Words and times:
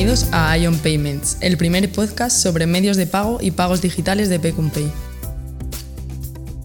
bienvenidos 0.00 0.32
a 0.32 0.56
Ion 0.56 0.78
Payments, 0.78 1.36
el 1.42 1.58
primer 1.58 1.92
podcast 1.92 2.34
sobre 2.34 2.66
medios 2.66 2.96
de 2.96 3.06
pago 3.06 3.36
y 3.42 3.50
pagos 3.50 3.82
digitales 3.82 4.30
de 4.30 4.40
Pay. 4.40 4.54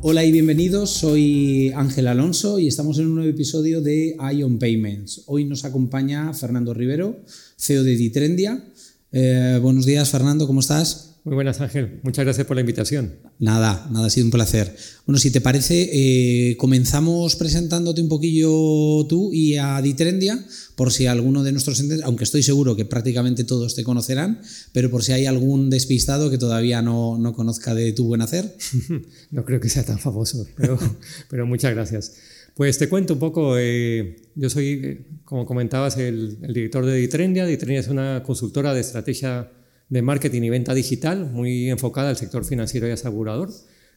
Hola 0.01 0.23
y 0.23 0.31
bienvenidos, 0.31 0.92
soy 0.92 1.69
Ángel 1.76 2.08
Alonso 2.08 2.60
y 2.60 2.69
estamos 2.69 2.97
en 2.97 3.08
un 3.08 3.15
nuevo 3.15 3.29
episodio 3.29 3.81
de 3.81 4.15
Ion 4.37 4.58
Payments. 4.58 5.24
Hoy 5.26 5.44
nos 5.44 5.65
acompaña 5.65 6.33
Fernando 6.33 6.74
Rivero, 6.74 7.26
CEO 7.58 7.83
de 7.83 7.97
Ditrendia. 7.97 8.63
Eh, 9.12 9.60
buenos 9.62 9.86
días 9.86 10.10
Fernando, 10.10 10.47
¿cómo 10.47 10.62
estás? 10.62 11.15
Muy 11.26 11.33
buenas, 11.33 11.60
Ángel. 11.60 12.01
Muchas 12.03 12.23
gracias 12.23 12.46
por 12.46 12.55
la 12.55 12.62
invitación. 12.62 13.15
Nada, 13.39 13.87
nada, 13.91 14.05
ha 14.05 14.10
sido 14.12 14.28
un 14.28 14.31
placer. 14.31 14.76
Bueno, 15.08 15.17
si 15.17 15.31
te 15.31 15.41
parece, 15.41 15.90
eh, 15.91 16.55
comenzamos 16.58 17.35
presentándote 17.35 17.99
un 17.99 18.09
poquillo 18.09 19.08
tú 19.08 19.34
y 19.34 19.58
a 19.58 19.81
Ditrendia, 19.81 20.45
por 20.76 20.91
si 20.91 21.08
alguno 21.08 21.44
de 21.44 21.52
nuestros 21.52 21.84
aunque 22.03 22.26
estoy 22.26 22.44
seguro 22.44 22.76
que 22.76 22.86
prácticamente 22.86 23.44
todos 23.44 23.73
te 23.73 23.84
conocerán, 23.84 24.40
pero 24.72 24.91
por 24.91 25.03
si 25.03 25.14
hay 25.14 25.26
algún 25.26 25.72
despistado 25.72 26.30
que 26.30 26.38
todavía 26.38 26.84
no, 26.84 27.34
conozca 27.36 27.73
de 27.73 27.92
tu 27.92 28.05
buen 28.05 28.22
hacer. 28.22 28.55
no 29.31 29.45
creo 29.45 29.59
que 29.59 29.70
sea 29.70 29.84
tan 29.84 29.98
famoso, 29.98 30.48
pero, 30.55 30.78
pero 31.31 31.48
muchas 31.48 31.73
gracias. 31.73 32.14
Pues 32.53 32.78
te 32.78 32.88
cuento 32.88 33.14
un 33.14 33.20
poco, 33.20 33.58
eh, 33.58 34.16
yo 34.36 34.52
soy, 34.52 34.67
eh, 34.84 35.05
como 35.23 35.48
comentabas, 35.48 35.98
el, 35.98 36.38
el 36.44 36.53
director 36.53 36.86
de 36.86 36.98
Ditrendia. 36.98 37.48
Ditrendia 37.48 37.80
es 37.80 37.88
una 37.88 38.22
consultora 38.22 38.76
de 38.76 38.81
estrategia 38.81 39.50
de 39.89 40.02
marketing 40.02 40.44
y 40.44 40.49
venta 40.49 40.73
digital, 40.73 41.31
muy 41.31 41.70
enfocada 41.70 42.09
al 42.09 42.17
sector 42.17 42.44
financiero 42.44 42.88
y 42.88 42.91
asegurador. 42.91 43.49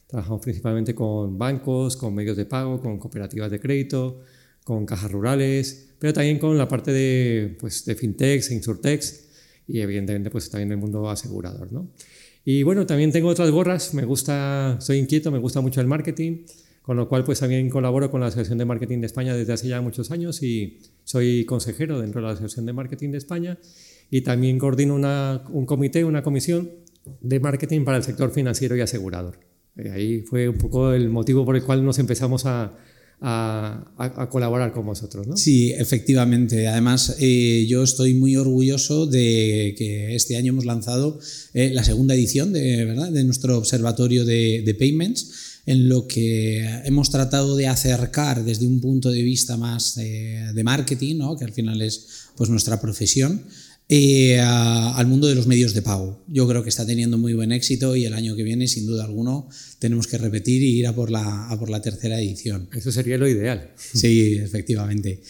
Trabajamos 0.07 0.41
principalmente 0.41 0.95
con 0.95 1.37
bancos, 1.37 1.97
con 1.97 2.13
medios 2.15 2.37
de 2.37 2.45
pago, 2.45 2.81
con 2.81 2.97
cooperativas 2.97 3.51
de 3.51 3.59
crédito, 3.59 4.21
con 4.63 4.85
cajas 4.85 5.11
rurales, 5.11 5.89
pero 5.99 6.13
también 6.13 6.39
con 6.39 6.57
la 6.57 6.67
parte 6.67 6.91
de, 6.91 7.57
pues, 7.59 7.85
de 7.85 7.95
fintechs, 7.95 8.51
insurtechs 8.51 9.25
y 9.67 9.81
evidentemente 9.81 10.29
pues 10.31 10.49
también 10.49 10.71
el 10.71 10.77
mundo 10.77 11.09
asegurador. 11.09 11.71
¿no? 11.71 11.89
Y 12.43 12.63
bueno, 12.63 12.85
también 12.85 13.11
tengo 13.11 13.29
otras 13.29 13.51
gorras, 13.51 13.93
me 13.93 14.03
gusta, 14.03 14.77
soy 14.79 14.97
inquieto, 14.97 15.31
me 15.31 15.37
gusta 15.37 15.61
mucho 15.61 15.81
el 15.81 15.87
marketing, 15.87 16.45
con 16.81 16.97
lo 16.97 17.07
cual 17.07 17.23
pues 17.23 17.39
también 17.39 17.69
colaboro 17.69 18.09
con 18.09 18.21
la 18.21 18.27
Asociación 18.27 18.57
de 18.57 18.65
Marketing 18.65 18.99
de 18.99 19.05
España 19.05 19.35
desde 19.35 19.53
hace 19.53 19.67
ya 19.67 19.81
muchos 19.81 20.09
años 20.09 20.41
y 20.41 20.79
soy 21.03 21.45
consejero 21.45 21.99
dentro 21.99 22.21
de 22.21 22.27
la 22.27 22.33
Asociación 22.33 22.65
de 22.65 22.73
Marketing 22.73 23.11
de 23.11 23.19
España 23.19 23.59
y 24.11 24.21
también 24.21 24.57
coordino 24.57 24.95
un 24.95 25.65
comité, 25.65 26.03
una 26.03 26.23
comisión 26.23 26.71
de 27.21 27.39
marketing 27.39 27.83
para 27.83 27.97
el 27.97 28.03
sector 28.03 28.31
financiero 28.31 28.75
y 28.75 28.81
asegurador. 28.81 29.39
Eh, 29.77 29.91
ahí 29.91 30.21
fue 30.21 30.49
un 30.49 30.57
poco 30.57 30.93
el 30.93 31.09
motivo 31.09 31.45
por 31.45 31.55
el 31.55 31.63
cual 31.63 31.83
nos 31.83 31.99
empezamos 31.99 32.43
a, 32.45 32.75
colaborar 34.29 34.71
con 34.71 34.85
vosotros. 34.85 35.27
¿no? 35.27 35.35
Sí, 35.35 35.73
efectivamente. 35.73 36.69
Además, 36.69 37.17
eh, 37.19 37.65
yo 37.67 37.83
estoy 37.83 38.13
muy 38.13 38.37
orgulloso 38.37 39.07
de 39.07 39.75
que 39.77 40.15
este 40.15 40.37
año 40.37 40.53
hemos 40.53 40.63
lanzado 40.63 41.19
eh, 41.53 41.71
la 41.73 41.83
segunda 41.83 42.15
edición 42.15 42.53
de, 42.53 42.85
¿verdad? 42.85 43.11
de 43.11 43.25
nuestro 43.25 43.57
observatorio 43.57 44.23
de, 44.23 44.63
de, 44.65 44.73
payments, 44.73 45.61
en 45.65 45.89
lo 45.89 46.07
que 46.07 46.63
hemos 46.85 47.09
tratado 47.09 47.57
de 47.57 47.67
acercar 47.67 48.45
desde 48.45 48.65
un 48.65 48.79
punto 48.79 49.11
de 49.11 49.21
vista 49.21 49.57
más 49.57 49.95
de 49.95 50.63
marketing, 50.63 51.17
¿no? 51.17 51.35
que 51.35 51.43
al 51.43 51.51
final 51.51 51.81
es 51.81 52.29
pues, 52.37 52.49
nuestra 52.49 52.79
profesión, 52.79 53.43
eh, 53.91 54.39
al 54.39 55.07
mundo 55.07 55.27
de 55.27 55.33
los 55.33 55.47
medios 55.47 55.73
de 55.73 55.81
pago. 55.81 56.23
Yo 56.27 56.47
creo 56.47 56.61
que 56.61 56.69
está 56.69 56.85
teniendo 56.85 57.17
muy 57.17 57.33
buen 57.33 57.51
éxito 57.51 57.95
y 57.95 58.05
el 58.05 58.13
año 58.13 58.35
que 58.35 58.43
viene, 58.43 58.67
sin 58.67 58.85
duda 58.85 59.03
alguno, 59.03 59.49
tenemos 59.79 60.05
que 60.05 60.19
repetir 60.19 60.61
y 60.61 60.77
ir 60.77 60.85
a 60.85 60.93
por 60.93 61.09
la, 61.09 61.49
a 61.49 61.59
por 61.59 61.71
la 61.71 61.81
tercera 61.81 62.19
edición. 62.19 62.69
Eso 62.71 62.91
sería 62.91 63.17
lo 63.17 63.27
ideal. 63.27 63.71
Sí, 63.75 64.35
efectivamente. 64.35 65.21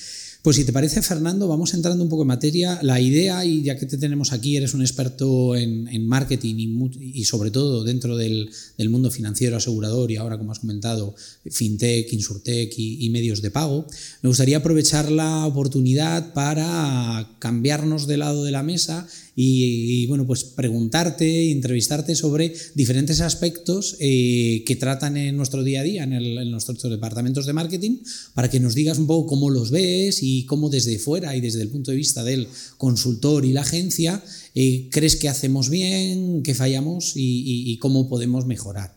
Pues 0.42 0.56
si 0.56 0.64
te 0.64 0.72
parece, 0.72 1.02
Fernando, 1.02 1.50
vamos 1.50 1.74
entrando 1.74 2.02
un 2.02 2.10
poco 2.10 2.22
en 2.22 2.30
materia. 2.30 2.80
La 2.82 3.02
idea, 3.02 3.44
y 3.44 3.62
ya 3.62 3.76
que 3.76 3.86
te 3.86 3.98
tenemos 3.98 4.32
aquí, 4.32 4.56
eres 4.56 4.74
un 4.74 4.80
experto 4.80 5.54
en, 5.54 6.08
marketing 6.08 6.56
y, 6.98 7.26
sobre 7.26 7.52
todo 7.52 7.84
dentro 7.84 8.16
del, 8.16 8.50
mundo 8.88 9.12
financiero, 9.12 9.58
asegurador 9.58 10.10
y 10.12 10.16
ahora, 10.16 10.38
como 10.38 10.54
has 10.54 10.60
comentado, 10.60 11.14
fintech, 11.44 12.14
insurtech 12.14 12.74
y, 12.78 13.10
medios 13.10 13.42
de 13.42 13.52
pago, 13.52 13.86
me 14.22 14.30
gustaría 14.30 14.58
aprovechar 14.58 15.12
la 15.12 15.46
oportunidad 15.46 16.32
para 16.32 17.36
cambiarnos 17.40 18.08
de 18.08 18.16
lado 18.16 18.46
de 18.46 18.52
la 18.52 18.64
mesa 18.64 19.08
y, 19.42 20.06
bueno, 20.08 20.28
pues 20.28 20.44
preguntarte, 20.44 21.52
entrevistarte 21.52 22.14
sobre 22.14 22.54
diferentes 22.76 23.22
aspectos 23.22 23.96
eh, 24.02 24.66
que 24.66 24.76
tratan 24.76 25.16
en 25.16 25.38
nuestro 25.38 25.64
día 25.64 25.80
a 25.80 25.84
día, 25.84 26.04
en, 26.04 26.12
en, 26.12 26.52
nuestros 26.52 26.82
departamentos 26.84 27.46
de 27.46 27.54
marketing, 27.54 28.00
para 28.34 28.50
que 28.50 28.60
nos 28.60 28.76
digas 28.76 28.98
un 28.98 29.08
poco 29.08 29.28
cómo 29.28 29.50
los 29.50 29.72
ves 29.72 30.24
y 30.24 30.44
cómo 30.46 30.70
desde 30.70 31.00
fuera 31.00 31.38
y 31.38 31.40
desde 31.40 31.62
el 31.62 31.70
punto 31.70 31.92
de 31.92 31.98
vista 31.98 32.26
del 32.26 32.50
consultor 32.78 33.46
y 33.46 33.54
la 33.54 33.62
agencia, 33.62 34.22
eh, 34.56 34.90
crees 34.92 35.16
que 35.16 35.30
hacemos 35.30 35.70
bien, 35.70 36.44
que 36.44 36.54
fallamos 36.54 37.14
y, 37.16 37.72
y 37.72 37.78
cómo 37.78 38.10
podemos 38.10 38.46
mejorar. 38.46 38.94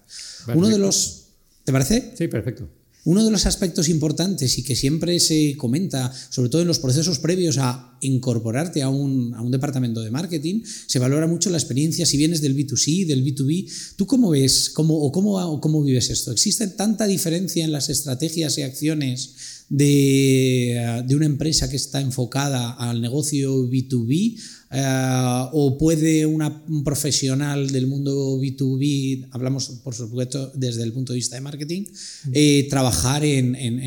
Uno 0.53 0.69
de 0.69 0.79
los... 0.79 1.27
¿Te 1.63 1.71
parece? 1.71 2.15
Sí, 2.19 2.27
perfecto. 2.27 2.69
Uno 3.05 3.25
de 3.25 3.33
los 3.33 3.47
aspectos 3.47 3.89
importantes 3.89 4.59
y 4.59 4.63
que 4.63 4.77
siempre 4.77 5.19
se 5.19 5.57
comenta, 5.57 6.13
sobre 6.31 6.51
todo 6.51 6.63
en 6.63 6.69
los 6.69 6.79
procesos 6.79 7.19
previos 7.19 7.59
a 7.59 7.99
incorporarte 8.01 8.81
a 8.81 8.89
un, 8.89 9.51
departamento 9.51 10.03
de 10.03 10.13
marketing, 10.13 10.63
se 10.87 11.01
valora 11.01 11.27
mucho 11.27 11.51
la 11.51 11.59
experiencia, 11.59 12.07
si 12.07 12.17
vienes 12.17 12.41
del 12.41 12.57
B2C, 12.57 13.05
del 13.07 13.25
B2B. 13.25 13.97
¿Tú 13.97 14.07
cómo 14.07 14.31
ves 14.31 14.71
cómo, 14.71 14.97
o, 14.99 15.11
cómo, 15.11 15.61
cómo 15.61 15.83
vives 15.83 16.11
esto? 16.11 16.31
¿Existe 16.31 16.69
tanta 16.69 17.07
diferencia 17.07 17.65
en 17.65 17.73
las 17.73 17.89
estrategias 17.89 18.57
y 18.59 18.63
acciones 18.63 19.65
de, 19.69 21.03
de 21.05 21.17
una 21.17 21.27
empresa 21.27 21.69
que 21.69 21.77
está 21.77 22.01
enfocada 22.01 22.71
al 22.71 23.01
negocio 23.01 23.69
B2B 23.69 24.39
eh, 24.73 25.49
o 25.53 25.77
puede 25.77 26.25
un 26.25 26.83
profesional 26.83 27.71
del 27.71 27.87
mundo 27.87 28.39
B2B, 28.41 29.29
hablamos 29.31 29.69
por 29.85 29.95
supuesto 29.95 30.51
desde 30.55 30.83
el 30.83 30.93
punto 30.93 31.13
de 31.13 31.19
vista 31.19 31.37
de 31.37 31.43
marketing, 31.43 31.85
eh, 32.33 32.67
trabajar 32.71 33.23
en, 33.25 33.55
en, 33.55 33.79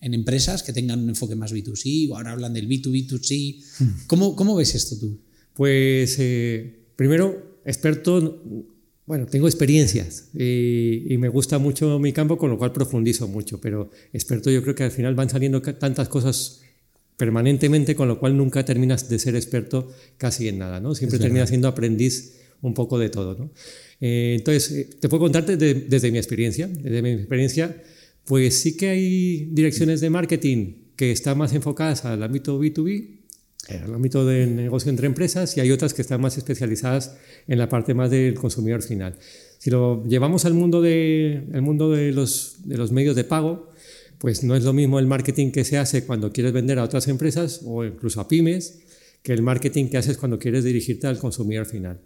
en, 0.00 0.14
empresas 0.14 0.62
que 0.62 0.72
tengan 0.72 1.00
un 1.00 1.10
enfoque 1.10 1.34
más 1.34 1.52
B2C 1.52 2.10
o 2.10 2.16
ahora 2.16 2.32
hablan 2.32 2.54
del 2.54 2.68
B2B2C. 2.68 4.06
¿Cómo, 4.06 4.34
cómo 4.34 4.56
ves 4.56 4.74
esto 4.74 4.96
tú? 4.98 5.18
Pues 5.54 6.16
eh, 6.18 6.86
primero, 6.96 7.60
experto, 7.64 8.42
bueno, 9.06 9.26
tengo 9.26 9.46
experiencias 9.46 10.28
y, 10.34 11.12
y, 11.12 11.18
me 11.18 11.28
gusta 11.28 11.58
mucho 11.58 11.98
mi 11.98 12.12
campo, 12.12 12.38
con 12.38 12.50
lo 12.50 12.56
cual 12.56 12.72
profundizo 12.72 13.28
mucho, 13.28 13.60
pero 13.60 13.90
experto 14.12 14.50
yo 14.50 14.62
creo 14.62 14.74
que 14.74 14.84
al 14.84 14.90
final 14.90 15.14
van 15.14 15.28
saliendo 15.28 15.60
tantas 15.60 16.08
cosas 16.08 16.62
permanentemente, 17.22 17.94
con 17.94 18.08
lo 18.08 18.18
cual 18.18 18.36
nunca 18.36 18.64
terminas 18.64 19.08
de 19.08 19.16
ser 19.16 19.36
experto 19.36 19.92
casi 20.18 20.48
en 20.48 20.58
nada, 20.58 20.80
¿no? 20.80 20.92
Siempre 20.96 21.20
terminas 21.20 21.50
siendo 21.50 21.68
aprendiz 21.68 22.32
un 22.62 22.74
poco 22.74 22.98
de 22.98 23.10
todo, 23.10 23.38
¿no? 23.38 23.52
Eh, 24.00 24.34
entonces, 24.38 24.72
eh, 24.72 24.90
te 24.98 25.08
puedo 25.08 25.20
contarte 25.20 25.56
desde 25.56 26.10
mi 26.10 26.18
experiencia. 26.18 26.66
Desde 26.66 27.00
mi 27.00 27.10
experiencia, 27.10 27.80
pues 28.24 28.58
sí 28.58 28.76
que 28.76 28.88
hay 28.88 29.48
direcciones 29.52 30.00
de 30.00 30.10
marketing 30.10 30.90
que 30.96 31.12
están 31.12 31.38
más 31.38 31.52
enfocadas 31.52 32.04
al 32.04 32.24
ámbito 32.24 32.60
B2B, 32.60 33.20
al 33.84 33.94
ámbito 33.94 34.26
del 34.26 34.56
negocio 34.56 34.90
entre 34.90 35.06
empresas, 35.06 35.56
y 35.56 35.60
hay 35.60 35.70
otras 35.70 35.94
que 35.94 36.02
están 36.02 36.20
más 36.20 36.36
especializadas 36.38 37.16
en 37.46 37.56
la 37.56 37.68
parte 37.68 37.94
más 37.94 38.10
del 38.10 38.34
consumidor 38.34 38.82
final. 38.82 39.14
Si 39.58 39.70
lo 39.70 40.04
llevamos 40.08 40.44
al 40.44 40.54
mundo 40.54 40.82
de, 40.82 41.44
el 41.52 41.62
mundo 41.62 41.92
de, 41.92 42.10
los, 42.10 42.56
de 42.64 42.76
los 42.76 42.90
medios 42.90 43.14
de 43.14 43.22
pago, 43.22 43.71
pues 44.22 44.44
no 44.44 44.54
es 44.54 44.62
lo 44.62 44.72
mismo 44.72 45.00
el 45.00 45.08
marketing 45.08 45.50
que 45.50 45.64
se 45.64 45.78
hace 45.78 46.06
cuando 46.06 46.32
quieres 46.32 46.52
vender 46.52 46.78
a 46.78 46.84
otras 46.84 47.08
empresas 47.08 47.62
o 47.64 47.84
incluso 47.84 48.20
a 48.20 48.28
pymes 48.28 48.78
que 49.20 49.32
el 49.32 49.42
marketing 49.42 49.86
que 49.88 49.98
haces 49.98 50.16
cuando 50.16 50.38
quieres 50.38 50.62
dirigirte 50.62 51.08
al 51.08 51.18
consumidor 51.18 51.66
final. 51.66 52.00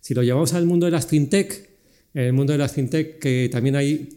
Si 0.00 0.12
lo 0.12 0.24
llevamos 0.24 0.52
al 0.52 0.66
mundo 0.66 0.86
de 0.86 0.90
las 0.90 1.06
fintech, 1.06 1.70
en 2.12 2.22
el 2.24 2.32
mundo 2.32 2.52
de 2.52 2.58
las 2.58 2.72
fintech 2.72 3.20
que 3.20 3.48
también 3.52 3.76
hay 3.76 4.08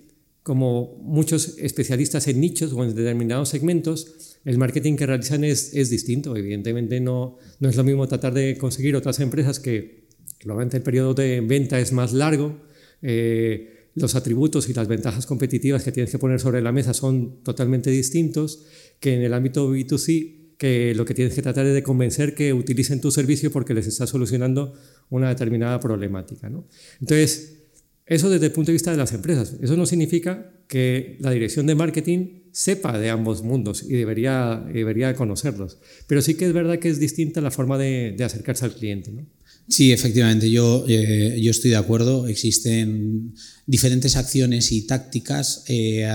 como 0.42 0.98
muchos 1.04 1.60
especialistas 1.60 2.28
en 2.28 2.42
nichos 2.42 2.74
o 2.74 2.84
en 2.84 2.96
determinados 2.96 3.50
segmentos, 3.50 4.40
el 4.46 4.58
marketing 4.58 4.96
que 4.96 5.06
realizan 5.06 5.44
es, 5.44 5.76
es 5.76 5.92
distinto. 5.92 6.36
Evidentemente 6.36 7.00
no, 7.02 7.38
no 7.60 7.70
es 7.70 7.76
lo 7.76 7.84
mismo 7.84 8.08
tratar 8.08 8.34
de 8.34 8.58
conseguir 8.58 8.96
otras 8.96 9.20
empresas 9.20 9.60
que 9.60 10.08
normalmente 10.44 10.78
el 10.78 10.84
periodo 10.84 11.14
de 11.14 11.40
venta 11.42 11.80
es 11.80 11.92
más 11.92 12.14
largo, 12.14 12.64
eh, 13.04 13.83
los 13.96 14.16
atributos 14.16 14.70
y 14.70 14.74
las 14.74 14.88
ventajas 14.88 15.26
competitivas 15.26 15.84
que 15.84 15.92
tienes 15.92 16.12
que 16.12 16.18
poner 16.18 16.40
sobre 16.40 16.62
la 16.62 16.72
mesa 16.72 16.94
son 16.94 17.44
totalmente 17.44 17.90
distintos 17.92 18.66
que 19.00 19.16
en 19.16 19.22
el 19.22 19.34
ámbito 19.34 19.72
B2C, 19.72 20.56
que 20.58 20.96
lo 20.96 21.06
que 21.06 21.14
tienes 21.14 21.36
que 21.36 21.42
tratar 21.42 21.66
es 21.66 21.74
de 21.74 21.84
convencer 21.84 22.36
que 22.36 22.54
utilicen 22.54 23.02
tu 23.02 23.12
servicio 23.12 23.52
porque 23.52 23.74
les 23.74 23.88
está 23.88 24.08
solucionando 24.08 24.74
una 25.10 25.30
determinada 25.30 25.80
problemática. 25.80 26.50
¿no? 26.50 26.68
Entonces, 27.02 27.64
eso 28.06 28.30
desde 28.30 28.48
el 28.48 28.52
punto 28.52 28.68
de 28.68 28.74
vista 28.74 28.92
de 28.92 28.98
las 28.98 29.14
empresas. 29.14 29.58
Eso 29.62 29.78
no 29.78 29.86
significa 29.86 30.52
que 30.68 31.18
la 31.20 31.32
dirección 31.32 31.68
de 31.68 31.76
marketing 31.76 32.44
sepa 32.52 32.98
de 32.98 33.10
ambos 33.10 33.44
mundos 33.44 33.84
y 33.84 33.94
debería, 33.94 34.64
debería 34.72 35.14
conocerlos. 35.16 35.80
Pero 36.08 36.22
sí 36.22 36.36
que 36.36 36.46
es 36.46 36.54
verdad 36.54 36.80
que 36.80 36.90
es 36.90 37.00
distinta 37.00 37.42
la 37.42 37.52
forma 37.52 37.78
de, 37.78 38.14
de 38.18 38.24
acercarse 38.24 38.66
al 38.66 38.74
cliente. 38.74 39.12
¿no? 39.12 39.26
Sí, 39.68 39.92
efectivamente, 39.92 40.50
yo, 40.50 40.86
eh, 40.88 41.40
yo 41.42 41.52
estoy 41.52 41.72
de 41.72 41.78
acuerdo. 41.78 42.28
Existen 42.28 43.34
diferentes 43.66 44.16
acciones 44.16 44.72
y 44.72 44.82
tácticas 44.86 45.64
eh, 45.68 46.06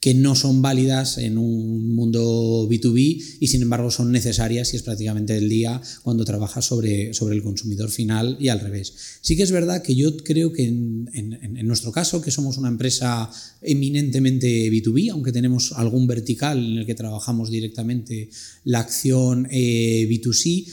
que 0.00 0.14
no 0.14 0.36
son 0.36 0.62
válidas 0.62 1.18
en 1.18 1.38
un 1.38 1.94
mundo 1.94 2.68
B2B 2.70 3.38
y 3.40 3.48
sin 3.48 3.62
embargo 3.62 3.90
son 3.90 4.12
necesarias 4.12 4.72
y 4.72 4.76
es 4.76 4.82
prácticamente 4.82 5.36
el 5.36 5.48
día 5.48 5.80
cuando 6.02 6.24
trabajas 6.24 6.64
sobre, 6.64 7.12
sobre 7.14 7.34
el 7.34 7.42
consumidor 7.42 7.90
final 7.90 8.36
y 8.38 8.48
al 8.48 8.60
revés. 8.60 8.94
Sí 9.20 9.36
que 9.36 9.42
es 9.42 9.50
verdad 9.50 9.82
que 9.82 9.96
yo 9.96 10.16
creo 10.18 10.52
que 10.52 10.64
en, 10.64 11.10
en, 11.12 11.66
nuestro 11.66 11.90
caso, 11.90 12.22
que 12.22 12.30
somos 12.30 12.58
una 12.58 12.68
empresa 12.68 13.28
eminentemente 13.60 14.70
B2B, 14.70 15.10
aunque 15.10 15.32
tenemos 15.32 15.72
algún 15.72 16.06
vertical 16.06 16.58
en 16.58 16.78
el 16.78 16.86
que 16.86 16.94
trabajamos 16.94 17.50
directamente 17.50 18.30
la 18.64 18.80
acción 18.80 19.48
eh, 19.50 20.06
B2C, 20.08 20.66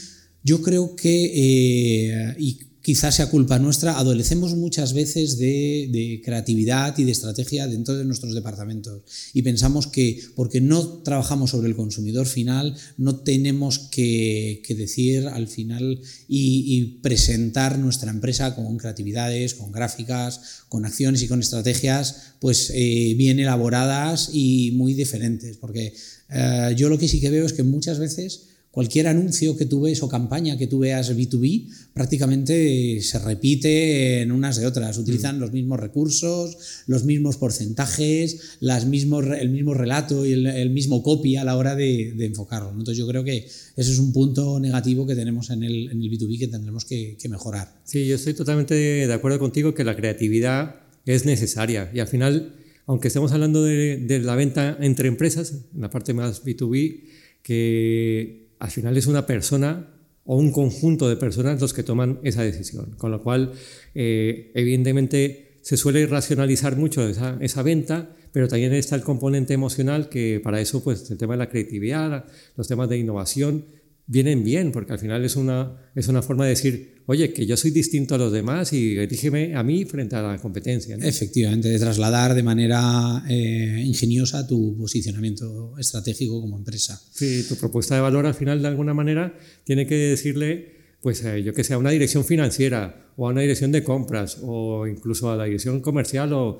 yo 0.45 0.61
creo 0.61 0.95
que, 0.95 1.31
eh, 1.33 2.35
quizás 2.83 3.15
sea 3.15 3.31
culpa 3.31 3.57
nuestra, 3.57 3.97
adolecemos 3.97 4.53
muchas 4.53 4.93
veces 4.93 5.39
de, 5.39 6.21
creatividad 6.23 6.95
y 6.99 7.03
de 7.03 7.13
estrategia 7.13 7.67
dentro 7.67 7.95
de 7.95 8.05
nuestros 8.05 8.35
departamentos. 8.35 9.01
Y 9.33 9.41
pensamos 9.41 9.87
que 9.87 10.21
porque 10.35 10.61
no 10.61 11.01
trabajamos 11.01 11.49
sobre 11.49 11.67
el 11.67 11.75
consumidor 11.75 12.27
final, 12.27 12.75
no 12.97 13.21
tenemos 13.21 13.79
que, 13.79 14.61
decir 14.77 15.27
al 15.27 15.47
final 15.47 15.99
y, 16.27 16.99
presentar 17.01 17.79
nuestra 17.79 18.11
empresa 18.11 18.53
con 18.53 18.77
creatividades, 18.77 19.55
con 19.55 19.71
gráficas, 19.71 20.65
con 20.69 20.85
acciones 20.85 21.23
y 21.23 21.27
con 21.27 21.39
estrategias 21.39 22.35
pues 22.39 22.71
eh, 22.75 23.15
bien 23.17 23.39
elaboradas 23.39 24.29
y 24.31 24.73
muy 24.73 24.93
diferentes, 24.93 25.57
porque 25.57 25.95
eh, 26.29 26.75
yo 26.77 26.89
lo 26.89 26.99
que 26.99 27.07
sí 27.07 27.19
que 27.19 27.31
veo 27.31 27.47
es 27.47 27.53
que 27.53 27.63
muchas 27.63 27.97
veces 27.97 28.54
Cualquier 28.75 29.07
anuncio 29.07 29.55
que 29.55 29.65
tú 29.65 29.83
ves 29.83 30.03
o 30.03 30.09
campaña 30.09 30.57
que 30.57 30.67
tú 30.67 30.79
veas 30.79 31.15
B2B 31.15 31.71
prácticamente 31.93 32.99
se 32.99 33.19
repite 33.19 34.19
en 34.19 34.33
unas 34.33 34.57
de 34.57 34.67
otras. 34.67 34.97
Utilizan 34.97 35.37
mm. 35.37 35.39
los 35.39 35.53
mismos 35.53 35.79
recursos, 35.79 36.83
los 36.85 37.05
mismos 37.05 37.37
porcentajes, 37.37 38.57
las 38.59 38.85
mismos, 38.85 39.27
el 39.27 39.49
mismo 39.49 39.73
relato 39.73 40.25
y 40.25 40.33
el, 40.33 40.69
mismo 40.71 41.03
copy 41.03 41.37
a 41.37 41.45
la 41.45 41.55
hora 41.55 41.73
de, 41.73 42.09
enfocarlo. 42.19 42.71
Entonces 42.71 42.97
yo 42.97 43.07
creo 43.07 43.23
que 43.23 43.37
ese 43.37 43.91
es 43.93 43.97
un 43.97 44.11
punto 44.11 44.59
negativo 44.59 45.07
que 45.07 45.15
tenemos 45.15 45.51
en 45.51 45.63
el, 45.63 45.89
en 45.91 46.01
el 46.01 46.11
B2B 46.11 46.37
que 46.37 46.49
tendremos 46.49 46.83
que, 46.83 47.15
mejorar. 47.29 47.79
Sí, 47.85 48.05
yo 48.05 48.15
estoy 48.15 48.33
totalmente 48.33 48.75
de 48.75 49.13
acuerdo 49.13 49.39
contigo 49.39 49.73
que 49.73 49.85
la 49.85 49.95
creatividad 49.95 50.81
es 51.05 51.23
necesaria 51.23 51.89
y 51.93 51.99
al 51.99 52.09
final, 52.09 52.57
aunque 52.87 53.07
estemos 53.07 53.31
hablando 53.31 53.63
de, 53.63 54.03
de 54.05 54.19
la 54.19 54.35
venta 54.35 54.77
entre 54.81 55.07
empresas, 55.07 55.53
en 55.73 55.79
la 55.79 55.89
parte 55.89 56.13
más 56.13 56.43
B2B, 56.43 57.03
que 57.41 58.44
al 58.59 58.71
final 58.71 58.97
es 58.97 59.07
una 59.07 59.25
persona 59.25 59.91
o 60.25 60.37
un 60.37 60.51
conjunto 60.51 61.07
de 61.07 61.15
personas 61.15 61.61
los 61.61 61.73
que 61.73 61.83
toman 61.83 62.19
esa 62.23 62.43
decisión. 62.43 62.95
Con 62.97 63.11
lo 63.11 63.21
cual, 63.21 63.53
eh, 63.93 64.51
evidentemente, 64.55 65.59
se 65.61 65.77
suele 65.77 66.05
racionalizar 66.07 66.75
mucho 66.77 67.07
esa, 67.07 67.37
esa, 67.41 67.63
venta, 67.63 68.09
pero 68.31 68.47
también 68.47 68.73
está 68.73 68.95
el 68.95 69.01
componente 69.01 69.53
emocional 69.53 70.09
que 70.09 70.41
para 70.43 70.59
eso, 70.61 70.83
pues 70.83 71.09
el 71.11 71.17
tema 71.17 71.33
de 71.33 71.39
la 71.39 71.49
creatividad, 71.49 72.25
los 72.55 72.67
temas 72.67 72.89
de 72.89 72.97
innovación, 72.97 73.65
vienen 74.07 74.43
bien, 74.43 74.71
porque 74.71 74.93
al 74.93 74.99
final 74.99 75.23
es 75.25 75.35
una, 75.35 75.91
es 75.95 76.07
una 76.07 76.21
forma 76.21 76.43
de 76.45 76.51
decir, 76.51 76.95
oye, 77.07 77.33
que 77.33 77.45
yo 77.45 77.57
soy 77.57 77.71
distinto 77.71 78.15
a 78.15 78.17
los 78.17 78.31
demás 78.31 78.71
y 78.73 78.97
erígeme 78.97 79.55
a 79.55 79.63
mí 79.63 79.85
frente 79.85 80.15
a 80.15 80.21
la 80.21 80.37
competencia. 80.37 80.95
Efectivamente, 81.01 81.69
de 81.69 81.79
trasladar 81.79 82.35
de 82.35 82.43
manera 82.43 83.23
eh, 83.29 83.81
ingeniosa 83.83 84.47
tu 84.47 84.77
posicionamiento 84.77 85.77
estratégico 85.77 86.39
como 86.41 86.57
empresa. 86.57 87.01
Sí, 87.13 87.45
tu 87.47 87.55
propuesta 87.55 87.95
de 87.95 88.01
valor 88.01 88.25
al 88.25 88.35
final 88.35 88.61
de 88.61 88.67
alguna 88.67 88.93
manera 88.93 89.37
tiene 89.63 89.87
que 89.87 89.95
decirle, 89.95 90.97
pues 91.01 91.23
eh, 91.23 91.43
yo 91.43 91.53
que 91.53 91.63
sé, 91.63 91.73
a 91.73 91.77
una 91.77 91.91
dirección 91.91 92.25
financiera 92.25 93.11
o 93.17 93.27
a 93.27 93.31
una 93.31 93.41
dirección 93.41 93.71
de 93.71 93.83
compras 93.83 94.37
o 94.41 94.85
incluso 94.87 95.31
a 95.31 95.35
la 95.35 95.45
dirección 95.45 95.79
comercial 95.81 96.33
o, 96.33 96.59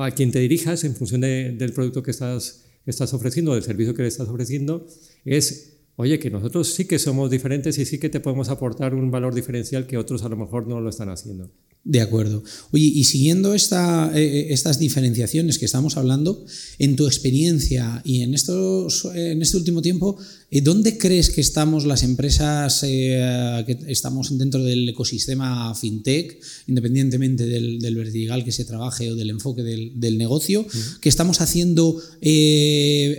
a 0.00 0.10
quien 0.12 0.30
te 0.30 0.38
dirijas 0.38 0.84
en 0.84 0.94
función 0.94 1.20
del 1.20 1.72
producto 1.74 2.02
que 2.02 2.10
estás, 2.10 2.64
que 2.84 2.90
estás 2.90 3.12
ofreciendo, 3.12 3.54
del 3.54 3.62
servicio 3.62 3.92
que 3.92 4.02
le 4.02 4.08
estás 4.08 4.28
ofreciendo, 4.28 4.86
es 5.24 5.75
oye, 5.96 6.18
que 6.18 6.30
nosotros 6.30 6.72
sí 6.74 6.86
que 6.86 6.98
somos 6.98 7.30
diferentes 7.30 7.78
y 7.78 7.84
sí 7.84 7.98
que 7.98 8.08
te 8.08 8.20
podemos 8.20 8.48
aportar 8.48 8.94
un 8.94 9.10
valor 9.10 9.34
diferencial 9.34 9.86
que 9.86 9.98
otros 9.98 10.22
a 10.22 10.28
lo 10.28 10.36
mejor 10.36 10.68
no 10.68 10.80
lo 10.80 10.90
están 10.90 11.08
haciendo. 11.08 11.50
De 11.88 12.00
acuerdo. 12.00 12.42
Oye, 12.72 12.84
y 12.84 13.04
siguiendo 13.04 13.54
esta, 13.54 14.10
eh, 14.12 14.40
eh, 14.40 14.46
estas 14.50 14.80
diferenciaciones 14.80 15.56
que 15.60 15.66
estamos 15.66 15.96
hablando, 15.96 16.44
en 16.80 16.96
tu 16.96 17.06
experiencia 17.06 18.02
y 18.04 18.22
en, 18.22 18.34
estos, 18.34 19.04
en 19.14 19.40
este 19.40 19.56
último 19.56 19.82
tiempo, 19.82 20.18
eh, 20.50 20.62
¿dónde 20.62 20.98
crees 20.98 21.30
que 21.30 21.40
estamos 21.40 21.86
las 21.86 22.02
empresas 22.02 22.80
que 22.80 23.78
estamos 23.86 24.36
dentro 24.36 24.64
del 24.64 24.88
ecosistema 24.88 25.72
fintech, 25.76 26.40
independientemente 26.66 27.46
del, 27.46 27.78
del 27.78 27.94
vertical 27.94 28.44
que 28.44 28.50
se 28.50 28.64
trabaje 28.64 29.12
o 29.12 29.14
del 29.14 29.30
enfoque 29.30 29.62
del, 29.62 29.92
del 29.94 30.18
negocio, 30.18 30.66
que 31.00 31.08
estamos 31.08 31.40
haciendo 31.40 32.02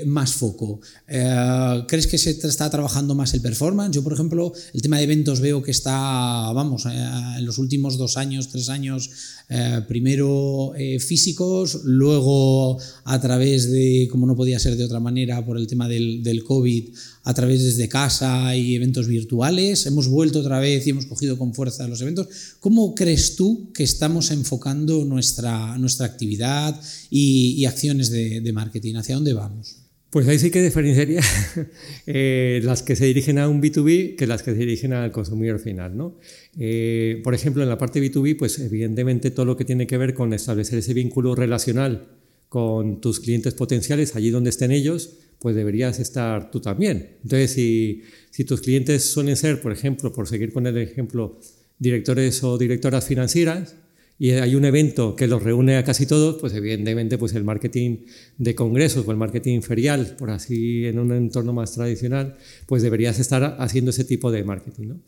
más 0.07 0.33
foco? 0.33 0.81
¿Crees 1.07 2.07
que 2.07 2.17
se 2.17 2.31
está 2.31 2.69
trabajando 2.69 3.15
más 3.15 3.33
el 3.33 3.39
performance? 3.39 3.95
Yo, 3.95 4.03
por 4.03 4.11
ejemplo, 4.11 4.51
el 4.73 4.81
tema 4.81 4.97
de 4.97 5.03
eventos 5.03 5.39
veo 5.39 5.63
que 5.63 5.71
está, 5.71 6.51
vamos, 6.51 6.85
en 6.85 7.45
los 7.45 7.59
últimos 7.59 7.97
dos 7.97 8.17
años, 8.17 8.56
años, 8.69 9.09
eh, 9.49 9.81
primero 9.87 10.73
eh, 10.75 10.99
físicos, 10.99 11.81
luego 11.83 12.77
a 13.05 13.21
través 13.21 13.71
de, 13.71 14.07
como 14.11 14.25
no 14.25 14.35
podía 14.35 14.59
ser 14.59 14.75
de 14.75 14.83
otra 14.83 14.99
manera, 14.99 15.45
por 15.45 15.57
el 15.57 15.67
tema 15.67 15.87
del, 15.87 16.43
COVID, 16.43 16.89
a 17.23 17.33
través 17.33 17.63
desde 17.63 17.87
casa 17.87 18.55
y 18.55 18.75
eventos 18.75 19.07
virtuales. 19.07 19.85
Hemos 19.85 20.07
vuelto 20.07 20.39
otra 20.39 20.59
vez 20.59 20.85
y 20.85 20.89
hemos 20.89 21.05
cogido 21.05 21.37
con 21.37 21.53
fuerza 21.53 21.87
los 21.87 22.01
eventos. 22.01 22.27
¿Cómo 22.59 22.93
crees 22.95 23.35
tú 23.35 23.71
que 23.73 23.83
estamos 23.83 24.31
enfocando 24.31 25.05
nuestra, 25.05 25.77
nuestra 25.77 26.05
actividad 26.05 26.79
y, 27.09 27.65
acciones 27.65 28.09
de 28.09 28.51
marketing? 28.53 28.95
¿Hacia 28.95 29.15
dónde 29.15 29.33
vamos? 29.33 29.86
Pues 30.17 30.27
ahí 30.29 30.39
sí 30.39 30.49
que 30.49 30.63
diferenciaría 30.63 31.21
eh, 32.07 32.59
las 32.63 32.81
que 32.81 32.95
se 32.95 33.05
dirigen 33.05 33.37
a 33.37 33.47
un 33.47 33.61
B2B 33.61 34.15
que 34.15 34.25
las 34.25 34.41
que 34.41 34.53
se 34.53 34.57
dirigen 34.57 34.93
al 34.93 35.11
consumidor 35.11 35.59
final. 35.59 35.95
¿no? 35.95 36.17
Eh, 36.57 37.21
por 37.23 37.35
ejemplo, 37.35 37.61
en 37.61 37.69
la 37.69 37.77
parte 37.77 38.01
B2B, 38.01 38.35
pues 38.35 38.57
evidentemente 38.57 39.29
todo 39.29 39.45
lo 39.45 39.55
que 39.55 39.63
tiene 39.63 39.85
que 39.85 39.95
ver 39.95 40.15
con 40.15 40.33
establecer 40.33 40.79
ese 40.79 40.95
vínculo 40.95 41.35
relacional 41.35 42.07
con 42.49 42.99
tus 42.99 43.19
clientes 43.19 43.53
potenciales, 43.53 44.15
allí 44.15 44.31
donde 44.31 44.49
estén 44.49 44.71
ellos, 44.71 45.17
pues 45.37 45.55
deberías 45.55 45.99
estar 45.99 46.49
tú 46.49 46.61
también. 46.61 47.17
Entonces, 47.21 47.51
si, 47.51 48.01
si 48.31 48.43
tus 48.43 48.61
clientes 48.61 49.03
suelen 49.03 49.35
ser, 49.35 49.61
por 49.61 49.71
ejemplo, 49.71 50.11
por 50.13 50.27
seguir 50.27 50.51
con 50.51 50.65
el 50.65 50.79
ejemplo, 50.79 51.39
directores 51.77 52.43
o 52.43 52.57
directoras 52.57 53.05
financieras, 53.05 53.75
y 54.19 54.31
hay 54.31 54.55
un 54.55 54.65
evento 54.65 55.15
que 55.15 55.27
los 55.27 55.43
reúne 55.43 55.77
a 55.77 55.83
casi 55.83 56.07
todos, 56.07 56.37
pues 56.41 56.53
evidentemente 56.53 57.17
pues 57.17 57.33
el 57.33 57.43
marketing 57.43 57.97
de 58.37 58.55
congresos 58.55 59.07
o 59.07 59.11
el 59.11 59.17
marketing 59.17 59.61
ferial, 59.61 60.15
por 60.17 60.31
así 60.31 60.85
en 60.85 60.97
un 60.97 61.11
entorno 61.11 61.53
más 61.53 61.73
tradicional, 61.73 62.35
pues 62.65 62.81
deberías 62.81 63.19
estar 63.19 63.57
haciendo 63.59 63.91
ese 63.91 64.05
tipo 64.05 64.31
de 64.31 64.43
marketing. 64.43 64.87
¿no? 64.87 65.01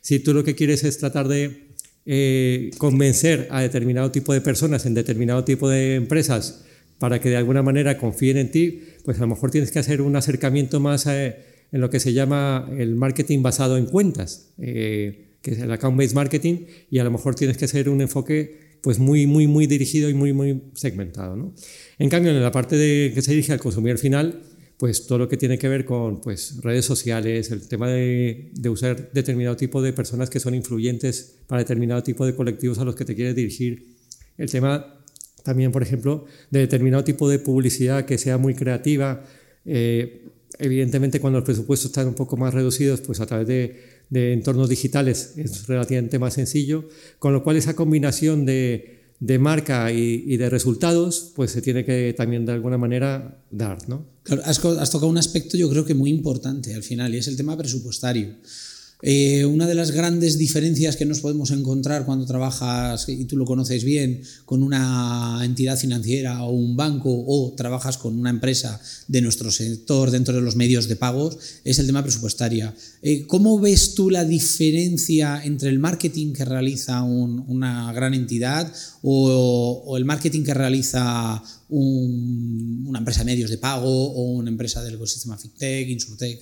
Si 0.00 0.18
tú 0.18 0.32
lo 0.32 0.44
que 0.44 0.54
quieres 0.54 0.82
es 0.82 0.96
tratar 0.96 1.28
de 1.28 1.74
eh, 2.06 2.70
convencer 2.78 3.48
a 3.50 3.60
determinado 3.60 4.10
tipo 4.10 4.32
de 4.32 4.40
personas 4.40 4.86
en 4.86 4.94
determinado 4.94 5.44
tipo 5.44 5.68
de 5.68 5.96
empresas 5.96 6.64
para 6.98 7.20
que 7.20 7.28
de 7.28 7.36
alguna 7.36 7.62
manera 7.62 7.98
confíen 7.98 8.38
en 8.38 8.50
ti, 8.50 8.82
pues 9.04 9.18
a 9.18 9.20
lo 9.20 9.26
mejor 9.26 9.50
tienes 9.50 9.70
que 9.72 9.78
hacer 9.78 10.00
un 10.00 10.16
acercamiento 10.16 10.80
más 10.80 11.06
eh, 11.06 11.36
en 11.70 11.80
lo 11.82 11.90
que 11.90 12.00
se 12.00 12.14
llama 12.14 12.70
el 12.78 12.94
marketing 12.94 13.42
basado 13.42 13.76
en 13.76 13.86
cuentas. 13.86 14.52
Eh, 14.58 15.33
que 15.44 15.50
es 15.50 15.58
el 15.58 15.70
account-based 15.70 16.14
marketing, 16.14 16.64
y 16.90 16.98
a 16.98 17.04
lo 17.04 17.10
mejor 17.10 17.34
tienes 17.34 17.58
que 17.58 17.66
hacer 17.66 17.90
un 17.90 18.00
enfoque 18.00 18.78
pues 18.80 18.98
muy, 18.98 19.26
muy, 19.26 19.46
muy 19.46 19.66
dirigido 19.66 20.08
y 20.08 20.14
muy, 20.14 20.32
muy 20.32 20.62
segmentado. 20.72 21.36
¿no? 21.36 21.54
En 21.98 22.08
cambio, 22.08 22.32
en 22.32 22.42
la 22.42 22.50
parte 22.50 22.76
de, 22.76 23.12
que 23.14 23.20
se 23.20 23.32
dirige 23.32 23.52
al 23.52 23.60
consumidor 23.60 23.98
final, 23.98 24.40
pues 24.78 25.06
todo 25.06 25.18
lo 25.18 25.28
que 25.28 25.36
tiene 25.36 25.58
que 25.58 25.68
ver 25.68 25.84
con 25.84 26.22
pues, 26.22 26.60
redes 26.62 26.86
sociales, 26.86 27.50
el 27.50 27.68
tema 27.68 27.90
de, 27.90 28.52
de, 28.54 28.68
usar 28.70 29.12
determinado 29.12 29.54
tipo 29.54 29.82
de 29.82 29.92
personas 29.92 30.30
que 30.30 30.40
son 30.40 30.54
influyentes 30.54 31.36
para 31.46 31.60
determinado 31.60 32.02
tipo 32.02 32.24
de 32.24 32.34
colectivos 32.34 32.78
a 32.78 32.84
los 32.86 32.96
que 32.96 33.04
te 33.04 33.14
quieres 33.14 33.36
dirigir, 33.36 33.86
el 34.38 34.50
tema 34.50 35.02
también, 35.42 35.72
por 35.72 35.82
ejemplo, 35.82 36.24
de 36.50 36.60
determinado 36.60 37.04
tipo 37.04 37.28
de 37.28 37.38
publicidad 37.38 38.06
que 38.06 38.16
sea 38.16 38.38
muy 38.38 38.54
creativa. 38.54 39.24
Eh, 39.66 40.24
evidentemente, 40.58 41.20
cuando 41.20 41.40
los 41.40 41.44
presupuestos 41.44 41.90
están 41.90 42.08
un 42.08 42.14
poco 42.14 42.38
más 42.38 42.54
reducidos, 42.54 43.02
pues 43.02 43.20
a 43.20 43.26
través 43.26 43.46
de 43.46 43.93
de 44.10 44.32
entornos 44.32 44.68
digitales 44.68 45.34
es 45.36 45.66
relativamente 45.66 46.18
más 46.18 46.34
sencillo, 46.34 46.88
con 47.18 47.32
lo 47.32 47.42
cual 47.42 47.56
esa 47.56 47.74
combinación 47.74 48.44
de, 48.46 49.04
de 49.20 49.38
marca 49.38 49.90
y, 49.92 50.36
de 50.36 50.50
resultados, 50.50 51.32
pues 51.34 51.50
se 51.50 51.62
tiene 51.62 51.84
que 51.84 52.14
también 52.16 52.44
de 52.44 52.52
alguna 52.52 52.78
manera 52.78 53.42
dar, 53.50 53.88
¿no? 53.88 54.06
has, 54.44 54.64
has, 54.64 54.90
tocado 54.90 55.08
un 55.08 55.18
aspecto 55.18 55.56
yo 55.56 55.68
creo 55.68 55.84
que 55.84 55.94
muy 55.94 56.10
importante 56.10 56.74
al 56.74 56.82
final 56.82 57.14
y 57.14 57.18
es 57.18 57.28
el 57.28 57.36
tema 57.36 57.56
presupuestario. 57.56 58.36
Eh, 59.06 59.44
una 59.44 59.66
de 59.66 59.74
las 59.74 59.90
grandes 59.90 60.38
diferencias 60.38 60.96
que 60.96 61.04
nos 61.04 61.20
podemos 61.20 61.50
encontrar 61.50 62.06
cuando 62.06 62.24
trabajas, 62.24 63.06
y 63.06 63.26
tú 63.26 63.36
lo 63.36 63.44
conoces 63.44 63.84
bien, 63.84 64.22
con 64.46 64.62
una 64.62 65.42
entidad 65.44 65.76
financiera 65.78 66.42
o 66.42 66.52
un 66.52 66.74
banco 66.74 67.10
o 67.10 67.52
trabajas 67.54 67.98
con 67.98 68.18
una 68.18 68.30
empresa 68.30 68.80
de 69.06 69.20
nuestro 69.20 69.50
sector 69.50 70.10
dentro 70.10 70.34
de 70.34 70.40
los 70.40 70.56
medios 70.56 70.88
de 70.88 70.96
pagos, 70.96 71.36
es 71.64 71.78
el 71.78 71.84
tema 71.84 72.02
presupuestaria. 72.02 72.74
Eh, 73.02 73.26
¿Cómo 73.26 73.60
ves 73.60 73.94
tú 73.94 74.08
la 74.08 74.24
diferencia 74.24 75.44
entre 75.44 75.68
el 75.68 75.78
marketing 75.78 76.32
que 76.32 76.46
realiza 76.46 77.02
una 77.02 77.92
gran 77.92 78.14
entidad 78.14 78.72
o, 79.02 79.98
el 79.98 80.06
marketing 80.06 80.44
que 80.44 80.54
realiza 80.54 81.42
una 81.68 83.00
empresa 83.00 83.18
de 83.18 83.26
medios 83.26 83.50
de 83.50 83.58
pago 83.58 84.12
o 84.14 84.32
una 84.32 84.48
empresa 84.48 84.82
del 84.82 84.94
ecosistema 84.94 85.36
FinTech, 85.36 85.90
Insurtech? 85.90 86.40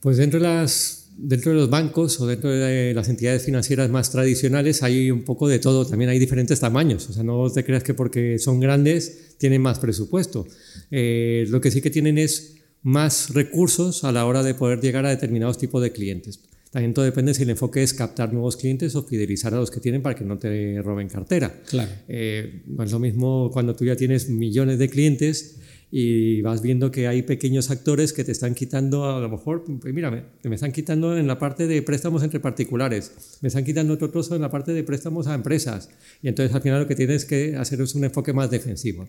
Pues 0.00 0.18
dentro 0.18 0.38
de 0.38 0.46
las 0.46 1.03
dentro 1.16 1.52
de 1.52 1.58
los 1.58 1.70
bancos 1.70 2.20
o 2.20 2.26
dentro 2.26 2.50
de 2.50 2.92
las 2.94 3.08
entidades 3.08 3.44
financieras 3.44 3.90
más 3.90 4.10
tradicionales 4.10 4.82
hay 4.82 5.10
un 5.10 5.24
poco 5.24 5.48
de 5.48 5.58
todo, 5.58 5.86
también 5.86 6.10
hay 6.10 6.18
diferentes 6.18 6.60
tamaños, 6.60 7.08
o 7.08 7.12
sea, 7.12 7.22
no 7.22 7.50
te 7.50 7.64
creas 7.64 7.82
que 7.82 7.94
porque 7.94 8.38
son 8.38 8.60
grandes 8.60 9.36
tienen 9.38 9.62
más 9.62 9.78
presupuesto. 9.78 10.46
Eh, 10.90 11.46
lo 11.48 11.60
que 11.60 11.70
sí 11.70 11.80
que 11.80 11.90
tienen 11.90 12.18
es 12.18 12.56
más 12.82 13.30
recursos 13.30 14.04
a 14.04 14.12
la 14.12 14.26
hora 14.26 14.42
de 14.42 14.54
poder 14.54 14.80
llegar 14.80 15.06
a 15.06 15.10
determinados 15.10 15.58
tipos 15.58 15.82
de 15.82 15.92
clientes. 15.92 16.40
También 16.70 16.92
todo 16.92 17.04
depende 17.04 17.32
si 17.34 17.44
el 17.44 17.50
enfoque 17.50 17.84
es 17.84 17.94
captar 17.94 18.32
nuevos 18.32 18.56
clientes 18.56 18.96
o 18.96 19.04
fidelizar 19.04 19.54
a 19.54 19.58
los 19.58 19.70
que 19.70 19.78
tienen 19.78 20.02
para 20.02 20.16
que 20.16 20.24
no 20.24 20.38
te 20.38 20.82
roben 20.82 21.08
cartera. 21.08 21.62
Claro. 21.68 21.90
Eh, 22.08 22.64
es 22.82 22.90
lo 22.90 22.98
mismo 22.98 23.48
cuando 23.52 23.76
tú 23.76 23.84
ya 23.84 23.94
tienes 23.94 24.28
millones 24.28 24.80
de 24.80 24.88
clientes 24.88 25.60
y 25.96 26.42
vas 26.42 26.60
viendo 26.60 26.90
que 26.90 27.06
hay 27.06 27.22
pequeños 27.22 27.70
actores 27.70 28.12
que 28.12 28.24
te 28.24 28.32
están 28.32 28.56
quitando, 28.56 29.04
a 29.04 29.20
lo 29.20 29.28
mejor, 29.28 29.62
pues 29.80 29.94
mira, 29.94 30.10
me, 30.10 30.24
me 30.42 30.56
están 30.56 30.72
quitando 30.72 31.16
en 31.16 31.28
la 31.28 31.38
parte 31.38 31.68
de 31.68 31.82
préstamos 31.82 32.24
entre 32.24 32.40
particulares, 32.40 33.38
me 33.42 33.46
están 33.46 33.64
quitando 33.64 33.94
otro 33.94 34.10
trozo 34.10 34.34
en 34.34 34.42
la 34.42 34.50
parte 34.50 34.72
de 34.72 34.82
préstamos 34.82 35.28
a 35.28 35.34
empresas. 35.34 35.90
Y 36.20 36.26
entonces 36.26 36.52
al 36.52 36.62
final 36.62 36.80
lo 36.80 36.88
que 36.88 36.96
tienes 36.96 37.24
que 37.24 37.54
hacer 37.54 37.80
es 37.80 37.94
un 37.94 38.02
enfoque 38.02 38.32
más 38.32 38.50
defensivo. 38.50 39.08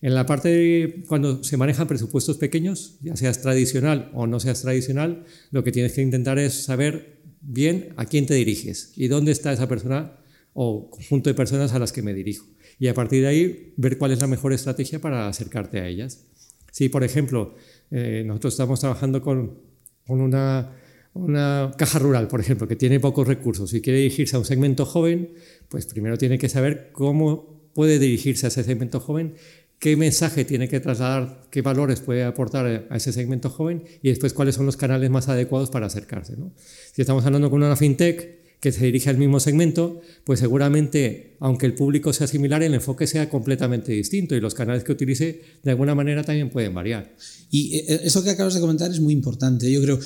En 0.00 0.14
la 0.14 0.24
parte 0.24 0.48
de 0.48 1.04
cuando 1.08 1.42
se 1.42 1.56
manejan 1.56 1.88
presupuestos 1.88 2.36
pequeños, 2.36 2.98
ya 3.00 3.16
seas 3.16 3.42
tradicional 3.42 4.08
o 4.14 4.28
no 4.28 4.38
seas 4.38 4.62
tradicional, 4.62 5.24
lo 5.50 5.64
que 5.64 5.72
tienes 5.72 5.92
que 5.92 6.02
intentar 6.02 6.38
es 6.38 6.54
saber 6.54 7.18
bien 7.40 7.94
a 7.96 8.04
quién 8.04 8.26
te 8.26 8.34
diriges 8.34 8.92
y 8.94 9.08
dónde 9.08 9.32
está 9.32 9.52
esa 9.52 9.66
persona 9.66 10.20
o 10.52 10.88
conjunto 10.88 11.30
de 11.30 11.34
personas 11.34 11.72
a 11.72 11.80
las 11.80 11.90
que 11.90 12.02
me 12.02 12.14
dirijo 12.14 12.46
y 12.82 12.88
a 12.88 12.94
partir 12.94 13.22
de 13.22 13.28
ahí 13.28 13.74
ver 13.76 13.96
cuál 13.96 14.10
es 14.10 14.20
la 14.20 14.26
mejor 14.26 14.52
estrategia 14.52 15.00
para 15.00 15.28
acercarte 15.28 15.78
a 15.78 15.86
ellas. 15.86 16.26
Si, 16.72 16.88
por 16.88 17.04
ejemplo, 17.04 17.54
eh, 17.92 18.24
nosotros 18.26 18.54
estamos 18.54 18.80
trabajando 18.80 19.22
con, 19.22 19.60
con 20.04 20.20
una, 20.20 20.72
una, 21.14 21.70
caja 21.78 22.00
rural, 22.00 22.26
por 22.26 22.40
ejemplo, 22.40 22.66
que 22.66 22.74
tiene 22.74 22.98
pocos 22.98 23.28
recursos 23.28 23.72
y 23.72 23.82
quiere 23.82 24.00
dirigirse 24.00 24.34
a 24.34 24.40
un 24.40 24.44
segmento 24.44 24.84
joven, 24.84 25.32
pues 25.68 25.86
primero 25.86 26.18
tiene 26.18 26.38
que 26.38 26.48
saber 26.48 26.90
cómo 26.90 27.70
puede 27.72 28.00
dirigirse 28.00 28.46
a 28.46 28.48
ese 28.48 28.64
segmento 28.64 28.98
joven, 28.98 29.34
qué 29.78 29.96
mensaje 29.96 30.44
tiene 30.44 30.68
que 30.68 30.80
trasladar, 30.80 31.44
qué 31.52 31.62
valores 31.62 32.00
puede 32.00 32.24
aportar 32.24 32.88
a 32.90 32.96
ese 32.96 33.12
segmento 33.12 33.48
joven 33.48 33.84
y 34.02 34.08
después 34.08 34.32
cuáles 34.32 34.56
son 34.56 34.66
los 34.66 34.76
canales 34.76 35.08
más 35.08 35.28
adecuados 35.28 35.70
para 35.70 35.86
acercarse. 35.86 36.36
¿no? 36.36 36.52
Si 36.92 37.00
estamos 37.00 37.24
hablando 37.24 37.48
con 37.48 37.62
una 37.62 37.76
fintech, 37.76 38.41
que 38.62 38.70
se 38.70 38.84
dirige 38.84 39.10
al 39.10 39.18
mismo 39.18 39.40
segmento, 39.40 40.00
pues 40.22 40.38
seguramente, 40.38 41.34
aunque 41.40 41.66
el 41.66 41.74
público 41.74 42.12
sea 42.12 42.28
similar, 42.28 42.62
el 42.62 42.74
enfoque 42.74 43.08
sea 43.08 43.28
completamente 43.28 43.90
distinto 43.90 44.36
y 44.36 44.40
los 44.40 44.54
canales 44.54 44.84
que 44.84 44.92
utilice 44.92 45.40
de 45.64 45.70
alguna 45.72 45.96
manera 45.96 46.22
también 46.22 46.48
pueden 46.48 46.72
variar. 46.72 47.12
Y 47.50 47.78
eh, 47.78 48.02
eso 48.04 48.22
que 48.22 48.30
acabas 48.30 48.54
de 48.54 48.60
comentar 48.60 48.88
es 48.92 49.00
muy 49.00 49.14
importante. 49.14 49.68
Yo 49.70 49.82
creo, 49.82 49.98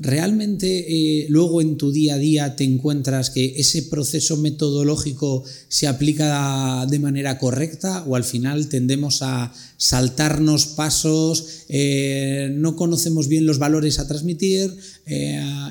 ¿realmente 0.00 0.66
eh, 0.88 1.26
luego 1.28 1.62
en 1.62 1.76
tu 1.76 1.92
día 1.92 2.14
a 2.14 2.18
día 2.18 2.56
te 2.56 2.64
encuentras 2.64 3.30
que 3.30 3.54
ese 3.56 3.84
proceso 3.84 4.36
metodológico 4.36 5.44
se 5.68 5.86
aplica 5.86 6.84
de 6.90 6.98
manera 6.98 7.38
correcta 7.38 8.02
o 8.08 8.16
al 8.16 8.24
final 8.24 8.68
tendemos 8.68 9.22
a 9.22 9.52
saltarnos 9.76 10.66
pasos, 10.66 11.64
eh, 11.68 12.52
no 12.54 12.76
conocemos 12.76 13.28
bien 13.28 13.46
los 13.46 13.58
valores 13.58 13.98
a 13.98 14.06
transmitir, 14.06 14.76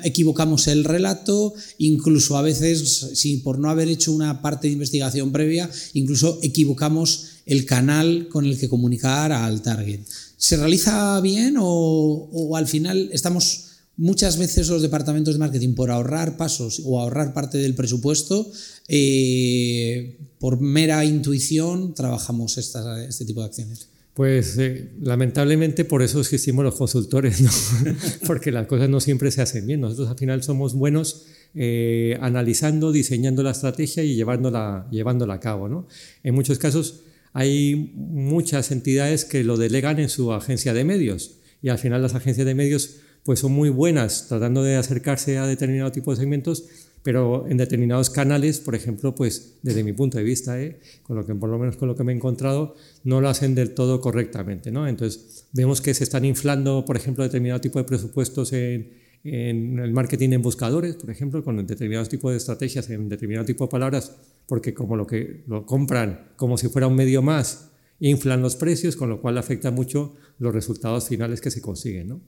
equivocamos 0.04 0.66
el 0.68 0.84
relato, 0.84 1.54
incluso 1.78 2.36
a 2.36 2.42
veces, 2.42 3.10
si 3.14 3.38
por 3.38 3.58
no 3.58 3.70
haber 3.70 3.88
hecho 3.88 4.12
una 4.12 4.42
parte 4.42 4.66
de 4.68 4.74
investigación 4.74 5.32
previa, 5.32 5.70
incluso 5.94 6.38
equivocamos 6.42 7.26
el 7.46 7.64
canal 7.64 8.28
con 8.28 8.46
el 8.46 8.58
que 8.58 8.68
comunicar 8.68 9.32
al 9.32 9.62
target. 9.62 10.00
¿Se 10.36 10.56
realiza 10.56 11.20
bien 11.20 11.56
o, 11.58 12.56
al 12.56 12.66
final 12.66 13.10
estamos 13.12 13.66
muchas 13.96 14.38
veces 14.38 14.68
los 14.68 14.82
departamentos 14.82 15.34
de 15.34 15.40
marketing 15.40 15.74
por 15.74 15.90
ahorrar 15.90 16.36
pasos 16.36 16.80
o 16.84 17.00
ahorrar 17.00 17.34
parte 17.34 17.58
del 17.58 17.74
presupuesto, 17.74 18.50
eh, 18.88 20.18
por 20.38 20.60
mera 20.60 21.04
intuición 21.04 21.94
trabajamos 21.94 22.56
este 22.56 23.24
tipo 23.24 23.40
de 23.40 23.46
acciones? 23.46 23.88
Pues 24.14 24.58
eh, 24.58 24.90
lamentablemente 25.00 25.84
por 25.84 26.02
eso 26.02 26.20
existimos 26.20 26.64
los 26.64 26.74
consultores, 26.74 27.40
¿no? 27.40 27.50
porque 28.26 28.50
las 28.50 28.66
cosas 28.66 28.88
no 28.88 29.00
siempre 29.00 29.30
se 29.30 29.40
hacen 29.42 29.66
bien. 29.66 29.80
Nosotros 29.80 30.08
al 30.08 30.18
final 30.18 30.42
somos 30.42 30.74
buenos 30.74 31.26
eh, 31.54 32.16
analizando, 32.20 32.92
diseñando 32.92 33.42
la 33.42 33.50
estrategia 33.50 34.02
y 34.02 34.14
llevándola, 34.14 34.86
llevándola 34.90 35.34
a 35.34 35.40
cabo. 35.40 35.68
¿no? 35.68 35.86
En 36.22 36.34
muchos 36.34 36.58
casos 36.58 37.02
hay 37.32 37.92
muchas 37.96 38.70
entidades 38.70 39.24
que 39.24 39.44
lo 39.44 39.56
delegan 39.56 39.98
en 39.98 40.08
su 40.08 40.32
agencia 40.32 40.74
de 40.74 40.84
medios 40.84 41.38
y 41.62 41.68
al 41.68 41.78
final 41.78 42.02
las 42.02 42.14
agencias 42.14 42.46
de 42.46 42.54
medios 42.54 42.96
pues 43.24 43.40
son 43.40 43.52
muy 43.52 43.68
buenas 43.68 44.26
tratando 44.28 44.62
de 44.62 44.76
acercarse 44.76 45.38
a 45.38 45.46
determinado 45.46 45.92
tipo 45.92 46.10
de 46.10 46.16
segmentos, 46.16 46.64
pero 47.02 47.46
en 47.48 47.56
determinados 47.56 48.10
canales, 48.10 48.60
por 48.60 48.74
ejemplo, 48.74 49.14
pues 49.14 49.58
desde 49.62 49.82
mi 49.82 49.92
punto 49.92 50.18
de 50.18 50.24
vista, 50.24 50.60
¿eh? 50.60 50.80
con 51.02 51.16
lo 51.16 51.24
que 51.24 51.34
por 51.34 51.48
lo 51.48 51.58
menos 51.58 51.76
con 51.76 51.88
lo 51.88 51.96
que 51.96 52.04
me 52.04 52.12
he 52.12 52.16
encontrado, 52.16 52.74
no 53.04 53.20
lo 53.20 53.28
hacen 53.28 53.54
del 53.54 53.74
todo 53.74 54.00
correctamente, 54.00 54.70
¿no? 54.70 54.86
Entonces 54.86 55.46
vemos 55.52 55.80
que 55.80 55.94
se 55.94 56.04
están 56.04 56.24
inflando, 56.24 56.84
por 56.84 56.96
ejemplo, 56.96 57.24
determinado 57.24 57.60
tipo 57.60 57.78
de 57.78 57.84
presupuestos 57.84 58.52
en, 58.52 58.92
en 59.24 59.78
el 59.78 59.92
marketing 59.92 60.30
en 60.32 60.42
buscadores, 60.42 60.96
por 60.96 61.10
ejemplo, 61.10 61.42
con 61.42 61.66
determinados 61.66 62.08
tipos 62.08 62.32
de 62.32 62.36
estrategias, 62.36 62.88
en 62.90 63.08
determinado 63.08 63.46
tipo 63.46 63.64
de 63.64 63.70
palabras, 63.70 64.16
porque 64.46 64.74
como 64.74 64.96
lo 64.96 65.06
que 65.06 65.44
lo 65.46 65.64
compran 65.66 66.32
como 66.36 66.58
si 66.58 66.68
fuera 66.68 66.86
un 66.86 66.96
medio 66.96 67.22
más, 67.22 67.70
inflan 68.00 68.42
los 68.42 68.56
precios, 68.56 68.96
con 68.96 69.08
lo 69.08 69.20
cual 69.20 69.38
afecta 69.38 69.70
mucho 69.70 70.16
los 70.38 70.52
resultados 70.52 71.08
finales 71.08 71.40
que 71.40 71.50
se 71.50 71.60
consiguen. 71.60 72.08
¿no? 72.08 72.20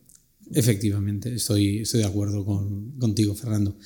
Efectivamente, 0.54 1.34
estoy, 1.34 1.78
estoy 1.78 2.00
de 2.00 2.06
acuerdo 2.06 2.44
con, 2.44 2.92
contigo, 2.98 3.34
Fernando. 3.34 3.76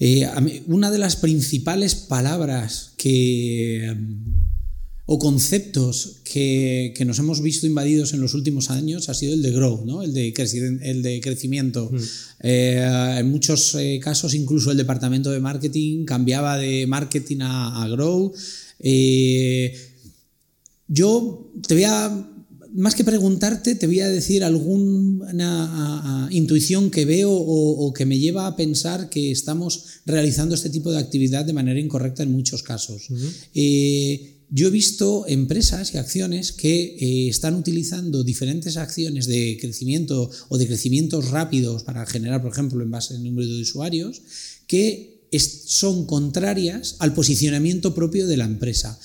Eh, 0.00 0.28
una 0.66 0.90
de 0.90 0.98
las 0.98 1.16
principales 1.16 1.94
palabras 1.94 2.94
que 2.96 3.94
o 5.10 5.18
conceptos 5.18 6.20
que, 6.22 6.92
nos 7.06 7.18
hemos 7.18 7.40
visto 7.40 7.66
invadidos 7.66 8.12
en 8.12 8.20
los 8.20 8.34
últimos 8.34 8.68
años 8.68 9.08
ha 9.08 9.14
sido 9.14 9.32
el 9.32 9.40
de 9.40 9.52
growth, 9.52 9.86
¿no? 9.86 10.02
el, 10.02 10.12
de 10.12 10.34
el 10.82 11.02
de 11.02 11.20
crecimiento. 11.22 11.88
Mm. 11.90 11.96
Eh, 12.42 13.16
en 13.18 13.30
muchos 13.30 13.74
eh, 13.76 13.98
casos 14.02 14.34
incluso 14.34 14.70
el 14.70 14.76
departamento 14.76 15.30
de 15.30 15.40
marketing 15.40 16.04
cambiaba 16.04 16.58
de 16.58 16.86
marketing 16.86 17.38
a, 17.40 17.82
a 17.82 17.88
grow. 17.88 18.34
Eh, 18.80 19.72
yo 20.88 21.52
te 21.66 21.72
voy 21.72 21.84
a, 21.84 22.30
más 22.78 22.94
que 22.94 23.04
preguntarte, 23.04 23.74
te 23.74 23.86
voy 23.86 24.00
a 24.00 24.08
decir 24.08 24.44
alguna 24.44 26.28
intuición 26.30 26.90
que 26.90 27.04
veo 27.04 27.32
o, 27.32 27.92
que 27.92 28.06
me 28.06 28.18
lleva 28.18 28.46
a 28.46 28.56
pensar 28.56 29.10
que 29.10 29.30
estamos 29.30 30.00
realizando 30.06 30.54
este 30.54 30.70
tipo 30.70 30.90
de 30.90 30.98
actividad 30.98 31.44
de 31.44 31.52
manera 31.52 31.80
incorrecta 31.80 32.22
en 32.22 32.32
muchos 32.32 32.62
casos. 32.62 33.08
Yo 34.50 34.68
he 34.68 34.70
visto 34.70 35.26
empresas 35.28 35.92
y 35.92 35.98
acciones 35.98 36.52
que 36.52 36.96
eh, 36.98 37.28
están 37.28 37.54
utilizando 37.54 38.24
diferentes 38.24 38.78
acciones 38.78 39.26
de 39.26 39.58
crecimiento 39.60 40.30
o 40.48 40.56
de 40.56 40.66
crecimientos 40.66 41.28
rápidos 41.28 41.82
para 41.82 42.06
generar, 42.06 42.40
por 42.40 42.52
ejemplo, 42.52 42.82
en 42.82 42.90
base 42.90 43.14
al 43.14 43.22
número 43.22 43.46
de 43.46 43.60
usuarios, 43.60 44.22
que 44.66 45.28
son 45.66 46.06
contrarias 46.06 46.96
al 47.00 47.12
posicionamiento 47.12 47.94
propio 47.94 48.26
de 48.26 48.38
la 48.38 48.46
empresa. 48.46 48.98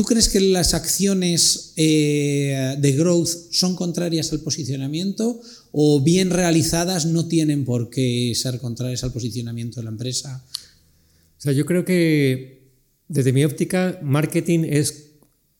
¿Tú 0.00 0.06
crees 0.06 0.30
que 0.30 0.40
las 0.40 0.72
acciones 0.72 1.74
eh, 1.76 2.74
de 2.78 2.92
growth 2.92 3.28
son 3.50 3.76
contrarias 3.76 4.32
al 4.32 4.40
posicionamiento 4.40 5.42
o 5.72 6.02
bien 6.02 6.30
realizadas 6.30 7.04
no 7.04 7.28
tienen 7.28 7.66
por 7.66 7.90
qué 7.90 8.32
ser 8.34 8.58
contrarias 8.60 9.04
al 9.04 9.12
posicionamiento 9.12 9.78
de 9.78 9.84
la 9.84 9.90
empresa? 9.90 10.42
O 11.36 11.40
sea, 11.42 11.52
yo 11.52 11.66
creo 11.66 11.84
que 11.84 12.72
desde 13.08 13.34
mi 13.34 13.44
óptica, 13.44 13.98
marketing 14.02 14.60
es, 14.64 15.16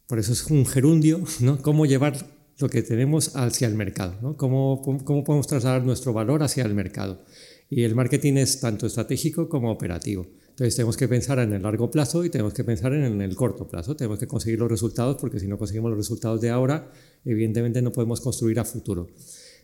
por 0.06 0.18
eso 0.18 0.32
es 0.32 0.46
un 0.46 0.64
gerundio, 0.64 1.22
¿no? 1.40 1.60
Cómo 1.60 1.84
llevar 1.84 2.26
lo 2.56 2.70
que 2.70 2.80
tenemos 2.80 3.36
hacia 3.36 3.68
el 3.68 3.74
mercado, 3.74 4.16
¿no? 4.22 4.38
Cómo, 4.38 4.80
cómo 5.04 5.22
podemos 5.22 5.48
trasladar 5.48 5.84
nuestro 5.84 6.14
valor 6.14 6.42
hacia 6.42 6.64
el 6.64 6.72
mercado. 6.72 7.22
Y 7.68 7.82
el 7.82 7.94
marketing 7.94 8.38
es 8.38 8.58
tanto 8.58 8.86
estratégico 8.86 9.50
como 9.50 9.70
operativo. 9.70 10.26
Entonces 10.60 10.76
tenemos 10.76 10.98
que 10.98 11.08
pensar 11.08 11.38
en 11.38 11.54
el 11.54 11.62
largo 11.62 11.90
plazo 11.90 12.22
y 12.22 12.28
tenemos 12.28 12.52
que 12.52 12.64
pensar 12.64 12.92
en 12.92 13.22
el 13.22 13.34
corto 13.34 13.66
plazo. 13.66 13.96
Tenemos 13.96 14.18
que 14.18 14.26
conseguir 14.26 14.58
los 14.58 14.70
resultados 14.70 15.16
porque 15.18 15.40
si 15.40 15.46
no 15.46 15.56
conseguimos 15.56 15.88
los 15.88 15.96
resultados 15.96 16.38
de 16.42 16.50
ahora, 16.50 16.92
evidentemente 17.24 17.80
no 17.80 17.92
podemos 17.92 18.20
construir 18.20 18.60
a 18.60 18.66
futuro. 18.66 19.08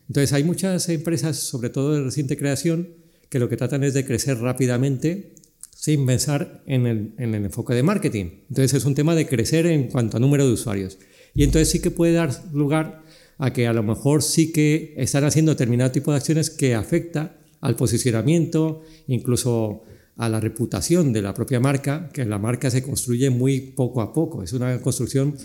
Entonces 0.08 0.32
hay 0.32 0.42
muchas 0.42 0.88
empresas, 0.88 1.36
sobre 1.36 1.68
todo 1.68 1.92
de 1.92 2.02
reciente 2.02 2.38
creación, 2.38 2.94
que 3.28 3.38
lo 3.38 3.50
que 3.50 3.58
tratan 3.58 3.84
es 3.84 3.92
de 3.92 4.06
crecer 4.06 4.38
rápidamente 4.38 5.34
sin 5.70 6.06
pensar 6.06 6.62
en 6.64 6.86
el, 6.86 7.12
en 7.18 7.34
el 7.34 7.44
enfoque 7.44 7.74
de 7.74 7.82
marketing. 7.82 8.44
Entonces 8.48 8.72
es 8.72 8.86
un 8.86 8.94
tema 8.94 9.14
de 9.14 9.26
crecer 9.26 9.66
en 9.66 9.88
cuanto 9.88 10.16
a 10.16 10.20
número 10.20 10.46
de 10.46 10.54
usuarios. 10.54 10.96
Y 11.34 11.44
entonces 11.44 11.68
sí 11.68 11.80
que 11.80 11.90
puede 11.90 12.14
dar 12.14 12.30
lugar 12.54 13.02
a 13.36 13.52
que 13.52 13.66
a 13.66 13.74
lo 13.74 13.82
mejor 13.82 14.22
sí 14.22 14.50
que 14.50 14.94
están 14.96 15.24
haciendo 15.24 15.52
determinado 15.52 15.90
tipo 15.92 16.12
de 16.12 16.16
acciones 16.16 16.48
que 16.48 16.74
afecta 16.74 17.36
al 17.60 17.76
posicionamiento, 17.76 18.80
incluso 19.08 19.82
a 20.16 20.28
la 20.28 20.40
reputación 20.40 21.12
de 21.12 21.23
la 21.23 21.35
propia 21.35 21.61
marca, 21.61 22.08
que 22.12 22.25
la 22.25 22.38
marca 22.38 22.70
se 22.70 22.82
construye 22.82 23.30
muy 23.30 23.61
poco 23.61 24.00
a 24.00 24.12
poco, 24.12 24.42
es 24.42 24.52
una 24.52 24.80
construcción 24.80 25.37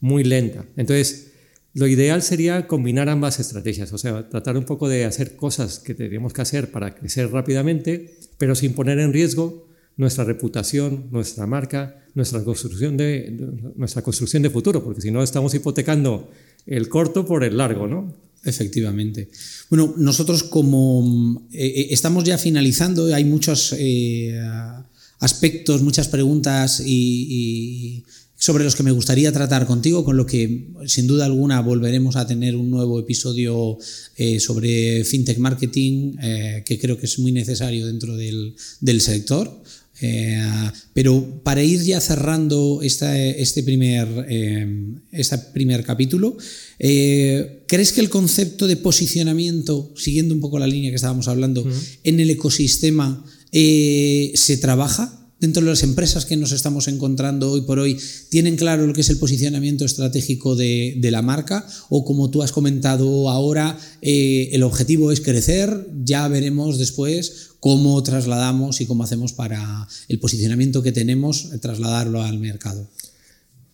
muy 0.00 0.24
lenta. 0.24 0.64
Entonces, 0.76 1.32
lo 1.74 1.86
ideal 1.86 2.22
sería 2.22 2.66
combinar 2.66 3.08
ambas 3.08 3.38
estrategias, 3.38 3.92
o 3.92 3.98
sea, 3.98 4.28
tratar 4.28 4.56
un 4.56 4.64
poco 4.64 4.88
de 4.88 5.04
hacer 5.04 5.36
cosas 5.36 5.78
que 5.78 5.94
tenemos 5.94 6.32
que 6.32 6.42
hacer 6.42 6.70
para 6.70 6.94
crecer 6.94 7.30
rápidamente, 7.30 8.18
pero 8.38 8.54
sin 8.54 8.74
poner 8.74 8.98
en 8.98 9.12
riesgo 9.12 9.68
nuestra 9.96 10.24
reputación, 10.24 11.08
nuestra 11.10 11.46
marca, 11.46 12.04
nuestra 12.14 12.42
construcción 12.42 12.96
de, 12.96 13.30
nuestra 13.76 14.02
construcción 14.02 14.42
de 14.42 14.50
futuro, 14.50 14.82
porque 14.82 15.00
si 15.00 15.10
no 15.10 15.22
estamos 15.22 15.54
hipotecando 15.54 16.30
el 16.66 16.88
corto 16.88 17.24
por 17.24 17.44
el 17.44 17.56
largo, 17.56 17.86
¿no? 17.86 18.14
Efectivamente. 18.42 19.28
Bueno, 19.68 19.94
nosotros 19.98 20.44
como 20.44 21.46
eh, 21.52 21.66
eh, 21.66 21.86
estamos 21.90 22.24
ya 22.24 22.38
finalizando, 22.38 23.14
hay 23.14 23.24
muchos 23.24 23.74
eh, 23.78 24.40
aspectos, 25.18 25.82
muchas 25.82 26.08
preguntas 26.08 26.82
y, 26.84 28.02
sobre 28.36 28.64
los 28.64 28.74
que 28.74 28.82
me 28.82 28.90
gustaría 28.90 29.30
tratar 29.32 29.66
contigo, 29.66 30.02
con 30.02 30.16
lo 30.16 30.24
que 30.24 30.68
sin 30.86 31.06
duda 31.06 31.26
alguna 31.26 31.60
volveremos 31.60 32.16
a 32.16 32.26
tener 32.26 32.56
un 32.56 32.70
nuevo 32.70 32.98
episodio 32.98 33.76
sobre 34.38 35.04
fintech 35.04 35.36
marketing, 35.36 36.16
que 36.64 36.78
creo 36.80 36.96
que 36.96 37.04
es 37.04 37.18
muy 37.18 37.32
necesario 37.32 37.86
dentro 37.86 38.16
del, 38.16 38.54
del 38.80 39.02
sector. 39.02 39.62
Eh, 40.00 40.70
pero 40.94 41.42
para 41.42 41.62
ir 41.62 41.82
ya 41.82 42.00
cerrando 42.00 42.80
este, 42.82 43.62
primer, 43.62 44.26
eh, 44.28 44.66
este 45.12 45.38
primer 45.52 45.84
capítulo, 45.84 46.36
eh, 46.78 47.64
¿crees 47.66 47.92
que 47.92 48.00
el 48.00 48.08
concepto 48.08 48.66
de 48.66 48.76
posicionamiento, 48.76 49.92
siguiendo 49.96 50.34
un 50.34 50.40
poco 50.40 50.58
la 50.58 50.66
línea 50.66 50.90
que 50.90 50.96
estábamos 50.96 51.28
hablando, 51.28 51.66
en 52.04 52.20
el 52.20 52.30
ecosistema 52.30 53.24
se 53.52 54.58
trabaja? 54.60 55.16
dentro 55.40 55.62
de 55.64 55.70
las 55.70 55.82
empresas 55.82 56.26
que 56.26 56.36
nos 56.36 56.52
estamos 56.52 56.86
encontrando 56.86 57.52
hoy 57.52 57.62
por 57.62 57.78
hoy, 57.78 57.96
tienen 58.28 58.56
claro 58.56 58.86
lo 58.86 58.92
que 58.92 59.00
es 59.00 59.08
el 59.08 59.16
posicionamiento 59.16 59.86
estratégico 59.86 60.54
de, 60.54 61.00
la 61.10 61.22
marca 61.22 61.66
o 61.88 62.04
como 62.04 62.28
tú 62.28 62.42
has 62.42 62.52
comentado 62.52 63.30
ahora, 63.30 63.78
el 64.02 64.62
objetivo 64.62 65.10
es 65.10 65.22
crecer, 65.22 65.88
ya 66.04 66.28
veremos 66.28 66.78
después 66.78 67.49
cómo 67.60 68.02
trasladamos 68.02 68.80
y 68.80 68.86
cómo 68.86 69.04
hacemos 69.04 69.32
para 69.32 69.86
el 70.08 70.18
posicionamiento 70.18 70.82
que 70.82 70.92
tenemos, 70.92 71.52
eh, 71.52 71.58
trasladarlo 71.58 72.22
al 72.22 72.38
mercado. 72.38 72.88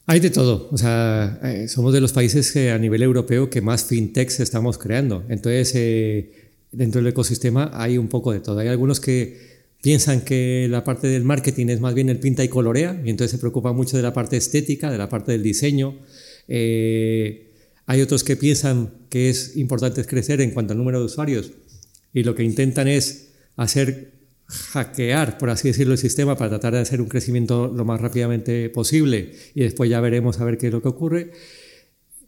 Hay 0.07 0.21
de 0.21 0.31
todo, 0.31 0.69
o 0.71 0.79
sea, 0.79 1.41
eh, 1.43 1.67
somos 1.67 1.93
de 1.93 2.01
los 2.01 2.13
países 2.13 2.53
que 2.53 2.71
a 2.71 2.79
nivel 2.79 3.03
europeo 3.03 3.51
que 3.51 3.61
más 3.61 3.85
fintechs 3.85 4.39
estamos 4.39 4.79
creando, 4.79 5.25
entonces 5.29 5.73
dentro 6.71 7.01
del 7.01 7.09
ecosistema 7.09 7.71
hay 7.75 7.99
un 7.99 8.09
poco 8.09 8.33
de 8.33 8.39
todo, 8.39 8.61
hay 8.61 8.69
algunos 8.69 9.01
que 9.01 9.57
piensan 9.87 10.23
que 10.23 10.67
la 10.69 10.83
parte 10.83 11.07
del 11.07 11.23
marketing 11.23 11.67
es 11.69 11.81
más 11.81 11.95
bien 11.95 12.09
el 12.09 12.19
pinta 12.19 12.43
y 12.43 12.49
colorea, 12.49 13.01
y 13.05 13.11
entonces 13.11 13.31
se 13.31 13.39
preocupa 13.39 13.73
mucho 13.73 13.97
de 13.97 14.03
la 14.03 14.13
parte 14.13 14.37
estética, 14.37 14.91
de 14.91 14.99
la 14.99 15.09
parte 15.09 15.31
del 15.31 15.45
diseño. 15.45 15.99
Eh, 16.49 17.53
hay 17.87 18.01
otros 18.01 18.25
que 18.25 18.37
piensan 18.37 18.91
que 19.09 19.31
es 19.31 19.57
importante 19.57 20.05
crecer 20.05 20.41
en 20.41 20.51
cuanto 20.51 20.73
al 20.73 20.79
número 20.79 20.99
de 20.99 21.05
usuarios 21.05 21.53
y 22.13 22.25
lo 22.25 22.35
que 22.35 22.43
intentan 22.43 22.89
es 22.89 23.29
hacer 23.57 24.13
hackear, 24.47 25.39
por 25.39 25.51
así 25.51 25.69
decirlo, 25.69 25.93
el 25.93 25.99
sistema 25.99 26.37
para 26.37 26.51
tratar 26.51 26.75
de 26.75 26.81
hacer 26.81 27.01
un 27.01 27.09
crecimiento 27.09 27.73
lo 27.75 27.85
más 27.85 28.01
rápidamente 28.01 28.71
posible 28.71 29.33
y 29.55 29.63
después 29.63 29.91
ya 29.91 30.01
veremos 30.01 30.41
a 30.41 30.45
ver 30.45 30.57
qué 30.57 30.69
es 30.69 30.73
lo 30.73 30.83
que 30.83 30.89
ocurre. 30.89 31.33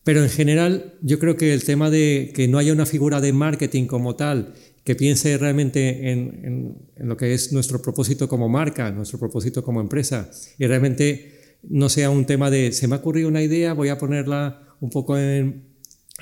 Pero 0.03 0.23
en 0.23 0.31
general 0.31 0.95
yo 1.03 1.19
creo 1.19 1.37
que 1.37 1.53
el 1.53 1.65
tema 1.65 1.91
de 1.91 2.33
que 2.35 2.49
no 2.49 2.59
haya 2.59 2.73
una 2.73 2.87
figura 2.87 3.21
de 3.21 3.33
marketing 3.33 3.87
como 3.87 4.17
tal 4.17 4.55
que 4.83 4.97
piense 4.97 5.37
realmente 5.37 6.11
en, 6.11 6.79
lo 6.97 7.17
que 7.17 7.35
es 7.35 7.53
nuestro 7.53 7.83
propósito 7.83 8.27
como 8.27 8.49
marca, 8.49 8.91
nuestro 8.91 9.19
propósito 9.19 9.63
como 9.63 9.83
empresa, 9.83 10.31
y 10.59 10.67
realmente 10.67 11.59
no 11.63 11.91
sea 11.91 12.09
un 12.09 12.25
tema 12.25 12.51
de, 12.51 12.73
se 12.73 12.89
me 12.89 12.95
ha 12.95 12.99
ocurrido 12.99 13.29
una 13.29 13.43
idea, 13.43 13.75
voy 13.75 13.91
a 13.91 13.99
ponerla 13.99 14.75
un 14.81 14.89
poco 14.89 15.19
en, 15.19 15.68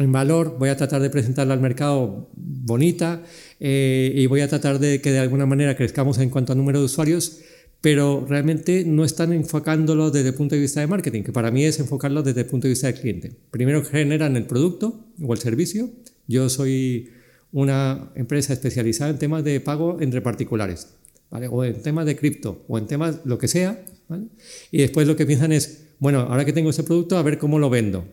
valor, 0.04 0.56
voy 0.58 0.68
a 0.68 0.76
tratar 0.76 1.00
de 1.00 1.08
presentarla 1.08 1.54
al 1.54 1.60
mercado 1.60 2.28
bonita 2.34 3.22
eh, 3.60 4.12
y 4.14 4.26
voy 4.26 4.42
a 4.42 4.48
tratar 4.48 4.78
de 4.78 5.00
que 5.00 5.10
de 5.10 5.18
alguna 5.18 5.47
manera 5.47 5.75
crezcamos 5.76 6.18
en 6.18 6.28
cuanto 6.28 6.52
a 6.52 6.54
número 6.54 6.80
de 6.80 6.84
usuarios, 6.84 7.40
pero 7.80 8.26
realmente 8.28 8.84
no 8.84 9.04
están 9.04 9.32
enfocándolo 9.32 10.10
desde 10.10 10.28
el 10.28 10.34
punto 10.34 10.54
de 10.54 10.60
vista 10.60 10.80
de 10.80 10.86
marketing, 10.86 11.23
que 11.23 11.32
para 11.32 11.50
mí 11.50 11.64
es 11.64 11.78
enfocarlo 11.80 12.23
desde 12.23 12.40
el 12.40 12.47
punto 12.47 12.66
de 12.66 12.71
vista 12.73 12.88
del 12.88 13.00
cliente. 13.00 13.32
Primero 13.50 13.82
generan 13.84 14.36
el 14.36 14.44
producto 14.44 15.06
o 15.23 15.32
el 15.32 15.38
servicio. 15.38 15.88
Yo 16.26 16.49
soy 16.50 17.10
una 17.52 18.10
empresa 18.16 18.52
especializada 18.52 19.10
en 19.10 19.18
temas 19.18 19.44
de 19.44 19.60
pago 19.60 19.99
entre 20.00 20.21
particulares, 20.21 20.88
¿vale? 21.30 21.49
o 21.49 21.64
en 21.64 21.80
temas 21.80 22.04
de 22.04 22.16
cripto, 22.16 22.64
o 22.68 22.76
en 22.76 22.86
temas 22.86 23.21
lo 23.25 23.38
que 23.38 23.49
sea, 23.49 23.82
¿vale? 24.08 24.25
y 24.71 24.78
después 24.78 25.06
lo 25.06 25.16
que 25.16 25.25
piensan 25.25 25.52
es, 25.52 25.86
bueno, 25.99 26.21
ahora 26.21 26.44
que 26.44 26.52
tengo 26.52 26.68
ese 26.68 26.82
producto, 26.82 27.16
a 27.16 27.23
ver 27.23 27.38
cómo 27.38 27.58
lo 27.58 27.71
vendo. 27.71 28.04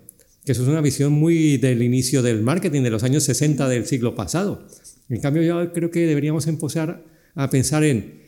Que 0.46 0.52
eso 0.52 0.64
es 0.64 0.70
una 0.70 0.82
visión 0.82 1.14
muy 1.14 1.58
del 1.58 1.82
inicio 1.82 2.22
del 2.22 2.42
marketing, 2.42 2.82
de 2.82 2.90
los 2.90 3.04
años 3.04 3.24
60 3.24 3.68
del 3.70 3.86
siglo 3.86 4.16
pasado. 4.16 4.68
En 5.10 5.22
cambio, 5.22 5.44
yo 5.44 5.72
creo 5.72 5.90
que 5.90 6.06
deberíamos 6.06 6.48
empezar 6.48 7.06
a 7.36 7.50
pensar 7.50 7.84
en, 7.84 8.22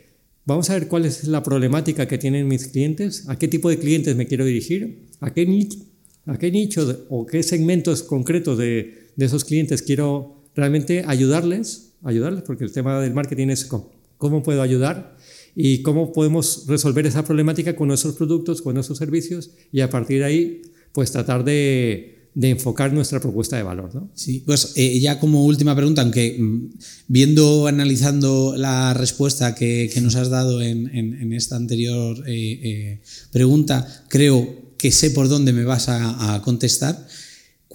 vamos 0.46 0.70
a 0.70 0.74
ver 0.74 0.88
cuál 0.88 1.06
es 1.06 1.26
la 1.26 1.44
problemática 1.44 2.08
que 2.08 2.18
tienen 2.18 2.48
mis 2.48 2.68
clientes, 2.68 3.28
a 3.28 3.38
qué 3.38 3.48
tipo 3.48 3.70
de 3.70 3.80
clientes 3.80 4.16
me 4.16 4.28
quiero 4.28 4.46
dirigir, 4.46 5.08
a 5.20 5.34
qué 5.34 5.46
nicho, 5.46 5.80
a 6.26 6.38
qué 6.38 6.52
nicho 6.52 7.06
o 7.10 7.26
qué 7.26 7.44
segmentos 7.44 8.04
concretos 8.04 8.58
de, 8.58 9.10
de 9.16 9.26
esos 9.26 9.46
clientes 9.46 9.82
quiero 9.82 10.44
realmente 10.56 11.04
ayudarles, 11.06 11.94
ayudarles, 12.04 12.44
porque 12.44 12.64
el 12.64 12.72
tema 12.72 13.00
del 13.02 13.14
marketing 13.14 13.50
es 13.50 13.66
cómo, 13.66 14.42
puedo 14.44 14.62
ayudar 14.62 15.18
y 15.56 15.82
cómo 15.82 16.12
podemos 16.12 16.66
resolver 16.68 17.06
esa 17.06 17.24
problemática 17.24 17.76
con 17.76 17.90
nuestros 17.90 18.16
productos, 18.16 18.62
con 18.62 18.74
nuestros 18.74 18.98
servicios 18.98 19.52
y 19.72 19.82
a 19.82 19.90
partir 19.90 20.20
de 20.20 20.26
ahí, 20.26 20.62
pues 20.96 21.12
tratar 21.12 21.44
de, 21.44 22.32
enfocar 22.42 22.94
nuestra 22.94 23.20
propuesta 23.20 23.58
de 23.58 23.64
valor. 23.64 23.94
¿no? 23.94 24.10
Sí, 24.16 24.42
pues 24.46 24.72
eh, 24.78 24.98
ya 25.00 25.20
como 25.20 25.46
última 25.46 25.76
pregunta, 25.76 26.02
aunque 26.02 26.38
mm, 26.40 26.70
viendo, 27.10 27.68
analizando 27.68 28.56
la 28.58 28.94
respuesta 28.94 29.54
que, 29.54 29.92
nos 30.02 30.16
has 30.16 30.30
dado 30.30 30.62
en, 30.62 31.34
esta 31.34 31.58
anterior 31.58 32.24
eh, 32.28 32.60
eh, 32.64 33.02
pregunta, 33.32 34.06
creo 34.08 34.74
que 34.78 34.92
sé 34.92 35.12
por 35.12 35.28
dónde 35.28 35.52
me 35.52 35.66
vas 35.66 35.90
a 35.90 36.42
contestar. 36.44 37.08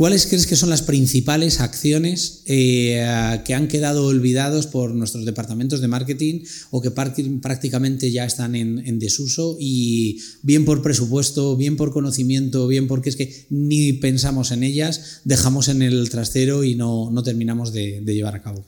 ¿Cuáles 0.00 0.26
crees 0.26 0.46
que 0.46 0.56
son 0.56 0.70
las 0.70 0.80
principales 0.80 1.60
acciones 1.60 2.42
eh, 2.46 3.04
que 3.44 3.52
han 3.52 3.68
quedado 3.68 4.06
olvidados 4.06 4.66
por 4.66 4.94
nuestros 4.94 5.26
departamentos 5.26 5.82
de 5.82 5.88
marketing 5.88 6.44
o 6.70 6.80
que 6.80 6.90
prácticamente 6.90 8.10
ya 8.10 8.24
están 8.24 8.54
en, 8.54 8.98
desuso 8.98 9.58
y 9.60 10.22
bien 10.40 10.64
por 10.64 10.80
presupuesto, 10.80 11.54
bien 11.54 11.76
por 11.76 11.92
conocimiento, 11.92 12.66
bien 12.66 12.86
porque 12.86 13.10
es 13.10 13.16
que 13.16 13.44
ni 13.50 13.92
pensamos 13.92 14.52
en 14.52 14.62
ellas, 14.62 15.20
dejamos 15.24 15.68
en 15.68 15.82
el 15.82 16.08
trastero 16.08 16.64
y 16.64 16.76
no, 16.76 17.12
terminamos 17.22 17.74
de, 17.74 18.00
llevar 18.00 18.36
a 18.36 18.40
cabo? 18.40 18.64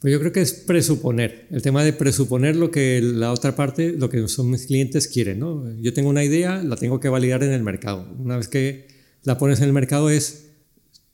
Pues 0.00 0.10
yo 0.10 0.18
creo 0.18 0.32
que 0.32 0.40
es 0.40 0.52
presuponer, 0.52 1.46
el 1.52 1.62
tema 1.62 1.84
de 1.84 1.92
presuponer 1.92 2.56
lo 2.56 2.72
que 2.72 3.00
la 3.00 3.30
otra 3.30 3.54
parte, 3.54 3.92
lo 3.92 4.10
que 4.10 4.26
son 4.26 4.50
mis 4.50 4.66
clientes 4.66 5.06
quieren. 5.06 5.38
¿no? 5.38 5.64
Yo 5.80 5.92
tengo 5.92 6.10
una 6.10 6.24
idea, 6.24 6.60
la 6.60 6.74
tengo 6.74 6.98
que 6.98 7.08
validar 7.08 7.44
en 7.44 7.52
el 7.52 7.62
mercado. 7.62 8.04
Una 8.18 8.36
vez 8.36 8.48
que 8.48 8.88
la 9.22 9.38
pones 9.38 9.60
en 9.60 9.66
el 9.66 9.72
mercado 9.72 10.10
es 10.10 10.46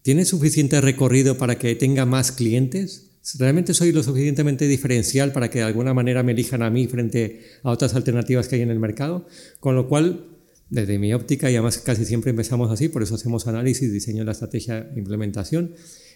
¿Tiene 0.09 0.25
suficiente 0.25 0.81
recorrido 0.81 1.37
para 1.37 1.59
que 1.59 1.75
tenga 1.75 2.07
más 2.07 2.33
clientes? 2.33 3.11
¿Realmente 3.39 3.75
soy 3.75 3.93
lo 3.93 4.03
suficientemente 4.03 4.67
diferencial 4.67 5.33
para 5.33 5.51
que 5.51 5.59
de 5.59 5.67
alguna 5.67 5.93
manera 5.93 6.23
me 6.23 6.33
elijan 6.33 6.63
a 6.63 6.71
mí 6.71 6.87
frente 6.87 7.43
a 7.63 7.71
otras 7.71 7.95
alternativas 7.95 8.49
que 8.49 8.57
hay 8.57 8.63
en 8.63 8.71
el 8.71 8.79
mercado? 8.79 9.27
Con 9.61 9.75
lo 9.75 9.87
cual, 9.87 10.25
desde 10.71 10.99
mi 10.99 11.13
óptica, 11.13 11.51
y 11.51 11.57
además 11.57 11.77
casi 11.77 12.07
siempre 12.07 12.31
empezamos 12.31 12.71
así, 12.71 12.89
por 12.89 13.03
eso 13.03 13.17
hacemos 13.17 13.47
análisis, 13.49 13.93
diseño 13.93 14.21
de 14.21 14.25
la 14.25 14.33
estrategia 14.33 14.79
e 14.79 14.99
implementación, 14.99 15.75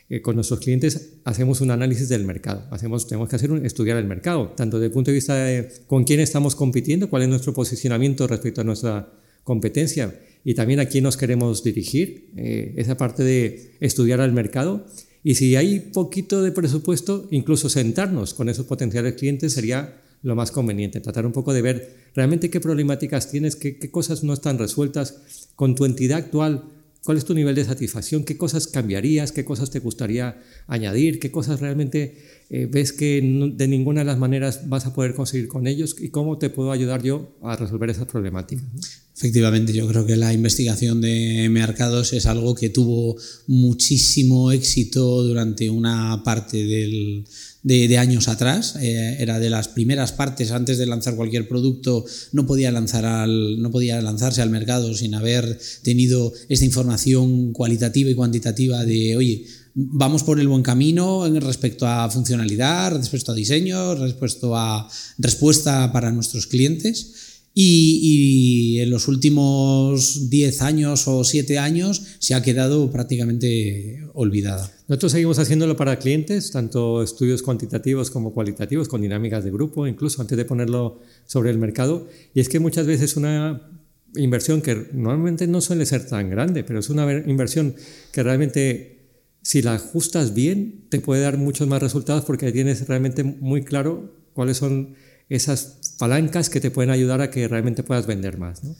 eh, 0.08 0.22
con 0.22 0.36
nuestros 0.36 0.60
clientes 0.60 1.18
hacemos 1.24 1.60
un 1.60 1.70
análisis 1.70 2.08
del 2.08 2.24
mercado. 2.24 2.66
Hacemos, 2.70 3.06
tenemos 3.06 3.28
que 3.28 3.36
hacer 3.36 3.52
un, 3.52 3.66
estudiar 3.66 3.98
el 3.98 4.06
mercado, 4.06 4.54
tanto 4.56 4.78
desde 4.78 4.86
el 4.86 4.92
punto 4.92 5.10
de 5.10 5.16
vista 5.16 5.34
de 5.34 5.70
con 5.86 6.04
quién 6.04 6.20
estamos 6.20 6.56
compitiendo, 6.56 7.10
cuál 7.10 7.24
es 7.24 7.28
nuestro 7.28 7.52
posicionamiento 7.52 8.26
respecto 8.26 8.62
a 8.62 8.64
nuestra 8.64 9.12
competencia 9.44 10.20
y 10.44 10.54
también 10.54 10.80
a 10.80 10.86
quién 10.86 11.04
nos 11.04 11.16
queremos 11.16 11.62
dirigir, 11.62 12.30
eh, 12.36 12.74
esa 12.76 12.96
parte 12.96 13.22
de 13.22 13.72
estudiar 13.80 14.20
al 14.20 14.32
mercado. 14.32 14.86
Y 15.22 15.36
si 15.36 15.54
hay 15.56 15.80
poquito 15.80 16.42
de 16.42 16.50
presupuesto, 16.50 17.28
incluso 17.30 17.68
sentarnos 17.68 18.34
con 18.34 18.48
esos 18.48 18.66
potenciales 18.66 19.14
clientes 19.14 19.52
sería 19.52 20.00
lo 20.22 20.36
más 20.36 20.50
conveniente, 20.50 21.00
tratar 21.00 21.26
un 21.26 21.32
poco 21.32 21.52
de 21.52 21.62
ver 21.62 21.96
realmente 22.14 22.50
qué 22.50 22.60
problemáticas 22.60 23.30
tienes, 23.30 23.56
qué, 23.56 23.78
qué 23.78 23.90
cosas 23.90 24.22
no 24.22 24.32
están 24.32 24.58
resueltas 24.58 25.48
con 25.56 25.74
tu 25.74 25.84
entidad 25.84 26.18
actual, 26.18 26.64
¿Cuál 27.04 27.18
es 27.18 27.24
tu 27.24 27.34
nivel 27.34 27.56
de 27.56 27.64
satisfacción? 27.64 28.22
¿Qué 28.22 28.36
cosas 28.36 28.68
cambiarías? 28.68 29.32
¿Qué 29.32 29.44
cosas 29.44 29.70
te 29.70 29.80
gustaría 29.80 30.40
añadir? 30.68 31.18
¿Qué 31.18 31.32
cosas 31.32 31.58
realmente 31.58 32.16
eh, 32.48 32.68
ves 32.70 32.92
que 32.92 33.20
de 33.56 33.68
ninguna 33.68 34.02
de 34.02 34.04
las 34.04 34.18
maneras 34.18 34.68
vas 34.68 34.86
a 34.86 34.94
poder 34.94 35.12
conseguir 35.14 35.48
con 35.48 35.66
ellos? 35.66 35.96
¿Y 35.98 36.10
cómo 36.10 36.38
te 36.38 36.48
puedo 36.48 36.70
ayudar 36.70 37.02
yo 37.02 37.36
a 37.42 37.56
resolver 37.56 37.90
esas 37.90 38.06
problemáticas? 38.06 38.64
Efectivamente, 39.22 39.72
yo 39.72 39.86
creo 39.86 40.04
que 40.04 40.16
la 40.16 40.32
investigación 40.32 41.00
de 41.00 41.48
mercados 41.48 42.12
es 42.12 42.26
algo 42.26 42.56
que 42.56 42.70
tuvo 42.70 43.16
muchísimo 43.46 44.50
éxito 44.50 45.22
durante 45.22 45.70
una 45.70 46.24
parte 46.24 46.64
del, 46.64 47.24
de, 47.62 47.98
años 47.98 48.26
atrás. 48.26 48.74
Eh, 48.80 49.18
era 49.20 49.38
de 49.38 49.48
las 49.48 49.68
primeras 49.68 50.10
partes 50.10 50.50
antes 50.50 50.76
de 50.76 50.86
lanzar 50.86 51.14
cualquier 51.14 51.46
producto. 51.46 52.04
No 52.32 52.48
podía, 52.48 52.72
lanzar 52.72 53.04
al, 53.04 53.62
no 53.62 53.70
podía 53.70 54.02
lanzarse 54.02 54.42
al 54.42 54.50
mercado 54.50 54.92
sin 54.92 55.14
haber 55.14 55.56
tenido 55.82 56.32
esta 56.48 56.64
información 56.64 57.52
cualitativa 57.52 58.10
y 58.10 58.16
cuantitativa 58.16 58.84
de, 58.84 59.16
oye, 59.16 59.46
vamos 59.74 60.24
por 60.24 60.40
el 60.40 60.48
buen 60.48 60.64
camino 60.64 61.28
respecto 61.38 61.86
a 61.86 62.10
funcionalidad, 62.10 62.96
respecto 62.96 63.30
a 63.30 63.36
diseño, 63.36 63.94
respecto 63.94 64.56
a 64.56 64.88
respuesta 65.18 65.92
para 65.92 66.10
nuestros 66.10 66.48
clientes. 66.48 67.31
Y, 67.54 68.78
en 68.80 68.90
los 68.90 69.08
últimos 69.08 70.30
10 70.30 70.62
años 70.62 71.06
o 71.06 71.22
7 71.22 71.58
años 71.58 72.02
se 72.18 72.34
ha 72.34 72.42
quedado 72.42 72.90
prácticamente 72.90 74.02
olvidada. 74.14 74.72
Nosotros 74.88 75.12
seguimos 75.12 75.38
haciéndolo 75.38 75.76
para 75.76 75.98
clientes, 75.98 76.50
tanto 76.50 77.02
estudios 77.02 77.42
cuantitativos 77.42 78.10
como 78.10 78.32
cualitativos, 78.32 78.88
con 78.88 79.02
dinámicas 79.02 79.44
de 79.44 79.50
grupo, 79.50 79.86
incluso 79.86 80.20
antes 80.22 80.36
de 80.36 80.44
ponerlo 80.44 81.00
sobre 81.26 81.50
el 81.50 81.58
mercado. 81.58 82.08
Y 82.34 82.40
es 82.40 82.48
que 82.48 82.58
muchas 82.58 82.86
veces 82.86 83.16
una 83.16 83.70
inversión 84.16 84.60
que 84.60 84.88
normalmente 84.92 85.46
no 85.46 85.60
suele 85.60 85.86
ser 85.86 86.06
tan 86.06 86.30
grande, 86.30 86.64
pero 86.64 86.80
es 86.80 86.90
una 86.90 87.10
inversión 87.26 87.74
que 88.12 88.22
realmente 88.22 88.92
si 89.42 89.62
la 89.62 89.74
ajustas 89.74 90.34
bien 90.34 90.86
te 90.88 91.00
puede 91.00 91.22
dar 91.22 91.36
muchos 91.36 91.66
más 91.68 91.82
resultados 91.82 92.24
porque 92.24 92.52
tienes 92.52 92.86
realmente 92.86 93.24
muy 93.24 93.64
claro 93.64 94.14
cuáles 94.34 94.56
son 94.56 94.94
esas 95.28 95.94
palancas 95.98 96.50
que 96.50 96.60
te 96.60 96.70
pueden 96.70 96.90
ayudar 96.90 97.20
a 97.20 97.30
que 97.30 97.48
realmente 97.48 97.82
puedas 97.82 98.06
vender 98.06 98.38
más. 98.38 98.62
¿no? 98.64 98.74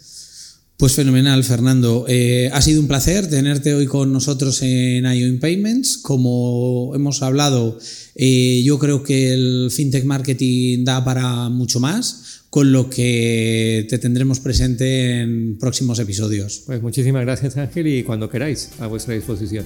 Pues 0.83 0.95
fenomenal, 0.95 1.45
Fernando. 1.45 2.07
Eh, 2.09 2.51
ha 2.53 2.61
sido 2.61 2.81
un 2.81 2.89
placer 2.89 3.31
tenerte 3.31 3.73
hoy 3.73 3.87
con 3.87 4.13
nosotros 4.13 4.63
en 4.63 5.07
IO 5.07 5.39
Payments. 5.39 5.97
Como 5.97 6.91
hemos 6.97 7.23
hablado, 7.23 7.79
eh, 8.17 8.63
yo 8.65 8.81
creo 8.81 9.05
que 9.05 9.33
el 9.33 9.71
fintech 9.71 10.05
marketing 10.05 10.85
da 10.85 11.05
para 11.05 11.49
mucho 11.51 11.79
más, 11.79 12.43
con 12.51 12.73
lo 12.73 12.91
que 12.91 13.87
te 13.89 13.99
tendremos 13.99 14.41
presente 14.41 15.21
en 15.21 15.57
próximos 15.57 16.01
episodios. 16.01 16.65
Pues 16.67 16.83
muchísimas 16.83 17.23
gracias, 17.23 17.57
Ángel, 17.57 17.87
y 17.87 18.03
cuando 18.03 18.29
queráis, 18.29 18.71
a 18.81 18.89
vuestra 18.89 19.15
disposición. 19.15 19.65